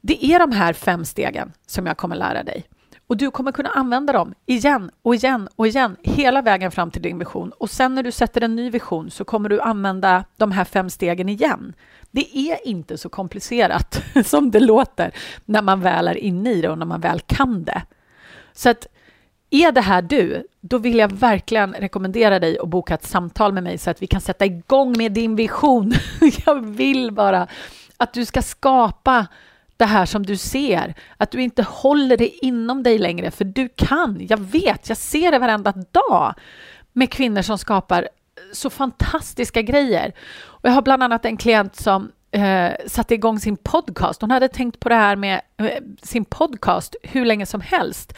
Det 0.01 0.25
är 0.25 0.39
de 0.39 0.53
här 0.53 0.73
fem 0.73 1.05
stegen 1.05 1.53
som 1.67 1.87
jag 1.87 1.97
kommer 1.97 2.17
lära 2.17 2.43
dig. 2.43 2.67
Och 3.07 3.17
du 3.17 3.31
kommer 3.31 3.53
kunna 3.53 3.69
använda 3.69 4.12
dem 4.12 4.35
igen 4.47 4.91
och 5.03 5.15
igen 5.15 5.49
och 5.57 5.67
igen 5.67 5.97
hela 6.03 6.43
vägen 6.43 6.71
fram 6.71 6.91
till 6.91 7.03
din 7.03 7.19
vision. 7.19 7.53
Och 7.59 7.71
sen 7.71 7.95
när 7.95 8.03
du 8.03 8.12
sätter 8.12 8.41
en 8.41 8.57
ny 8.57 8.71
vision 8.71 9.11
så 9.11 9.25
kommer 9.25 9.49
du 9.49 9.61
använda 9.61 10.25
de 10.37 10.53
här 10.53 10.65
fem 10.65 10.91
stegen 10.91 11.29
igen. 11.29 11.75
Det 12.11 12.39
är 12.39 12.69
inte 12.69 12.99
så 12.99 13.09
komplicerat 13.09 14.03
som 14.25 14.51
det 14.51 14.61
låter 14.61 15.15
när 15.45 15.62
man 15.62 15.81
väl 15.81 16.09
är 16.09 16.17
inne 16.17 16.53
i 16.53 16.61
det 16.61 16.69
och 16.69 16.79
när 16.79 16.87
man 16.87 17.01
väl 17.01 17.21
kan 17.21 17.65
det. 17.65 17.83
Så 18.53 18.71
att 18.71 18.87
är 19.51 19.73
det 19.73 19.81
här 19.81 20.03
du, 20.03 20.47
då 20.61 20.79
vill 20.79 20.99
jag 20.99 21.13
verkligen 21.13 21.75
rekommendera 21.75 22.39
dig 22.39 22.59
att 22.59 22.69
boka 22.69 22.95
ett 22.95 23.07
samtal 23.07 23.53
med 23.53 23.63
mig 23.63 23.79
så 23.79 23.91
att 23.91 24.03
vi 24.03 24.07
kan 24.07 24.21
sätta 24.21 24.47
igång 24.47 24.99
med 24.99 25.13
din 25.13 25.37
vision. 25.37 25.93
Jag 26.47 26.67
vill 26.67 27.13
bara 27.13 27.47
att 27.97 28.13
du 28.13 28.25
ska 28.25 28.43
skapa 28.43 29.27
det 29.77 29.85
här 29.85 30.07
som 30.07 30.27
du 30.27 30.37
ser, 30.37 30.95
att 31.17 31.31
du 31.31 31.43
inte 31.43 31.63
håller 31.63 32.17
det 32.17 32.45
inom 32.45 32.83
dig 32.83 32.99
längre, 32.99 33.31
för 33.31 33.45
du 33.45 33.69
kan. 33.77 34.27
Jag 34.29 34.41
vet, 34.41 34.89
jag 34.89 34.99
ser 34.99 35.33
det 35.33 35.39
varenda 35.39 35.73
dag 35.73 36.35
med 36.93 37.11
kvinnor 37.11 37.43
som 37.43 37.59
skapar 37.59 38.09
så 38.53 38.71
fantastiska 38.71 39.63
grejer. 39.63 40.13
Och 40.39 40.69
jag 40.69 40.73
har 40.73 40.83
bland 40.83 41.03
annat 41.03 41.25
en 41.25 41.37
klient 41.37 41.77
som 41.77 42.13
eh, 42.31 42.71
satte 42.87 43.15
igång 43.15 43.41
sin 43.41 43.57
podcast. 43.57 44.21
Hon 44.21 44.31
hade 44.31 44.49
tänkt 44.49 44.81
på 44.81 44.89
det 44.89 44.95
här 44.95 45.17
med 45.17 45.41
eh, 45.57 45.69
sin 46.03 46.25
podcast 46.25 46.97
hur 47.03 47.25
länge 47.25 47.47
som 47.47 47.61
helst. 47.61 48.15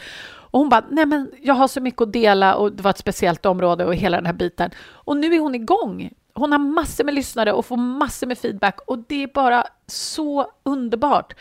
Och 0.51 0.59
hon 0.59 0.69
bara, 0.69 0.85
nej 0.89 1.05
men 1.05 1.31
jag 1.41 1.53
har 1.53 1.67
så 1.67 1.81
mycket 1.81 2.01
att 2.01 2.13
dela 2.13 2.55
och 2.55 2.71
det 2.71 2.83
var 2.83 2.91
ett 2.91 2.97
speciellt 2.97 3.45
område 3.45 3.85
och 3.85 3.95
hela 3.95 4.17
den 4.17 4.25
här 4.25 4.33
biten. 4.33 4.71
Och 4.91 5.17
nu 5.17 5.35
är 5.35 5.39
hon 5.39 5.55
igång. 5.55 6.09
Hon 6.33 6.51
har 6.51 6.59
massor 6.59 7.03
med 7.03 7.13
lyssnare 7.13 7.53
och 7.53 7.65
får 7.65 7.77
massor 7.77 8.27
med 8.27 8.37
feedback 8.37 8.79
och 8.87 8.97
det 9.07 9.23
är 9.23 9.27
bara 9.33 9.63
så 9.87 10.51
underbart. 10.63 11.33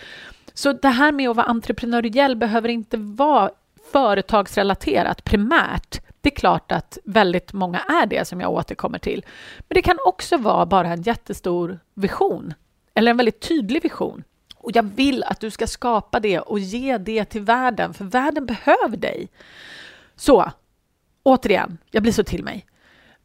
Så 0.54 0.72
det 0.72 0.88
här 0.88 1.12
med 1.12 1.30
att 1.30 1.36
vara 1.36 1.46
entreprenöriell 1.46 2.36
behöver 2.36 2.68
inte 2.68 2.96
vara 2.96 3.50
företagsrelaterat 3.92 5.24
primärt. 5.24 6.00
Det 6.20 6.28
är 6.28 6.36
klart 6.36 6.72
att 6.72 6.98
väldigt 7.04 7.52
många 7.52 7.78
är 7.78 8.06
det 8.06 8.28
som 8.28 8.40
jag 8.40 8.52
återkommer 8.52 8.98
till. 8.98 9.24
Men 9.58 9.74
det 9.74 9.82
kan 9.82 9.98
också 10.04 10.36
vara 10.36 10.66
bara 10.66 10.88
en 10.88 11.02
jättestor 11.02 11.78
vision 11.94 12.54
eller 12.94 13.10
en 13.10 13.16
väldigt 13.16 13.48
tydlig 13.48 13.82
vision. 13.82 14.24
Och 14.68 14.76
jag 14.76 14.82
vill 14.82 15.24
att 15.24 15.40
du 15.40 15.50
ska 15.50 15.66
skapa 15.66 16.20
det 16.20 16.40
och 16.40 16.58
ge 16.58 16.98
det 16.98 17.24
till 17.24 17.42
världen, 17.42 17.94
för 17.94 18.04
världen 18.04 18.46
behöver 18.46 18.96
dig. 18.96 19.28
Så, 20.16 20.50
återigen, 21.22 21.78
jag 21.90 22.02
blir 22.02 22.12
så 22.12 22.24
till 22.24 22.44
mig. 22.44 22.66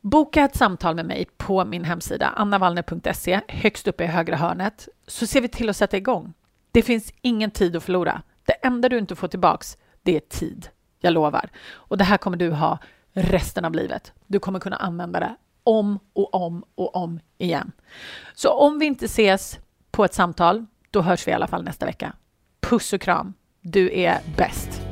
Boka 0.01 0.43
ett 0.43 0.55
samtal 0.55 0.95
med 0.95 1.05
mig 1.05 1.27
på 1.37 1.65
min 1.65 1.83
hemsida 1.83 2.27
annavallner.se, 2.27 3.41
högst 3.47 3.87
uppe 3.87 4.03
i 4.03 4.07
högra 4.07 4.35
hörnet, 4.35 4.87
så 5.07 5.27
ser 5.27 5.41
vi 5.41 5.47
till 5.47 5.69
att 5.69 5.77
sätta 5.77 5.97
igång. 5.97 6.33
Det 6.71 6.81
finns 6.81 7.13
ingen 7.21 7.51
tid 7.51 7.75
att 7.75 7.83
förlora. 7.83 8.21
Det 8.45 8.53
enda 8.53 8.89
du 8.89 8.97
inte 8.97 9.15
får 9.15 9.27
tillbaks, 9.27 9.77
det 10.03 10.15
är 10.15 10.19
tid. 10.19 10.69
Jag 10.99 11.13
lovar. 11.13 11.49
Och 11.71 11.97
det 11.97 12.03
här 12.03 12.17
kommer 12.17 12.37
du 12.37 12.51
ha 12.51 12.79
resten 13.13 13.65
av 13.65 13.75
livet. 13.75 14.13
Du 14.27 14.39
kommer 14.39 14.59
kunna 14.59 14.75
använda 14.75 15.19
det 15.19 15.35
om 15.63 15.99
och 16.13 16.33
om 16.33 16.63
och 16.75 16.95
om 16.95 17.19
igen. 17.37 17.71
Så 18.33 18.49
om 18.49 18.79
vi 18.79 18.85
inte 18.85 19.05
ses 19.05 19.59
på 19.91 20.05
ett 20.05 20.13
samtal, 20.13 20.65
då 20.93 21.01
hörs 21.01 21.27
vi 21.27 21.31
i 21.31 21.33
alla 21.33 21.47
fall 21.47 21.63
nästa 21.63 21.85
vecka. 21.85 22.13
Puss 22.61 22.93
och 22.93 23.01
kram. 23.01 23.33
Du 23.61 23.99
är 23.99 24.19
bäst. 24.37 24.82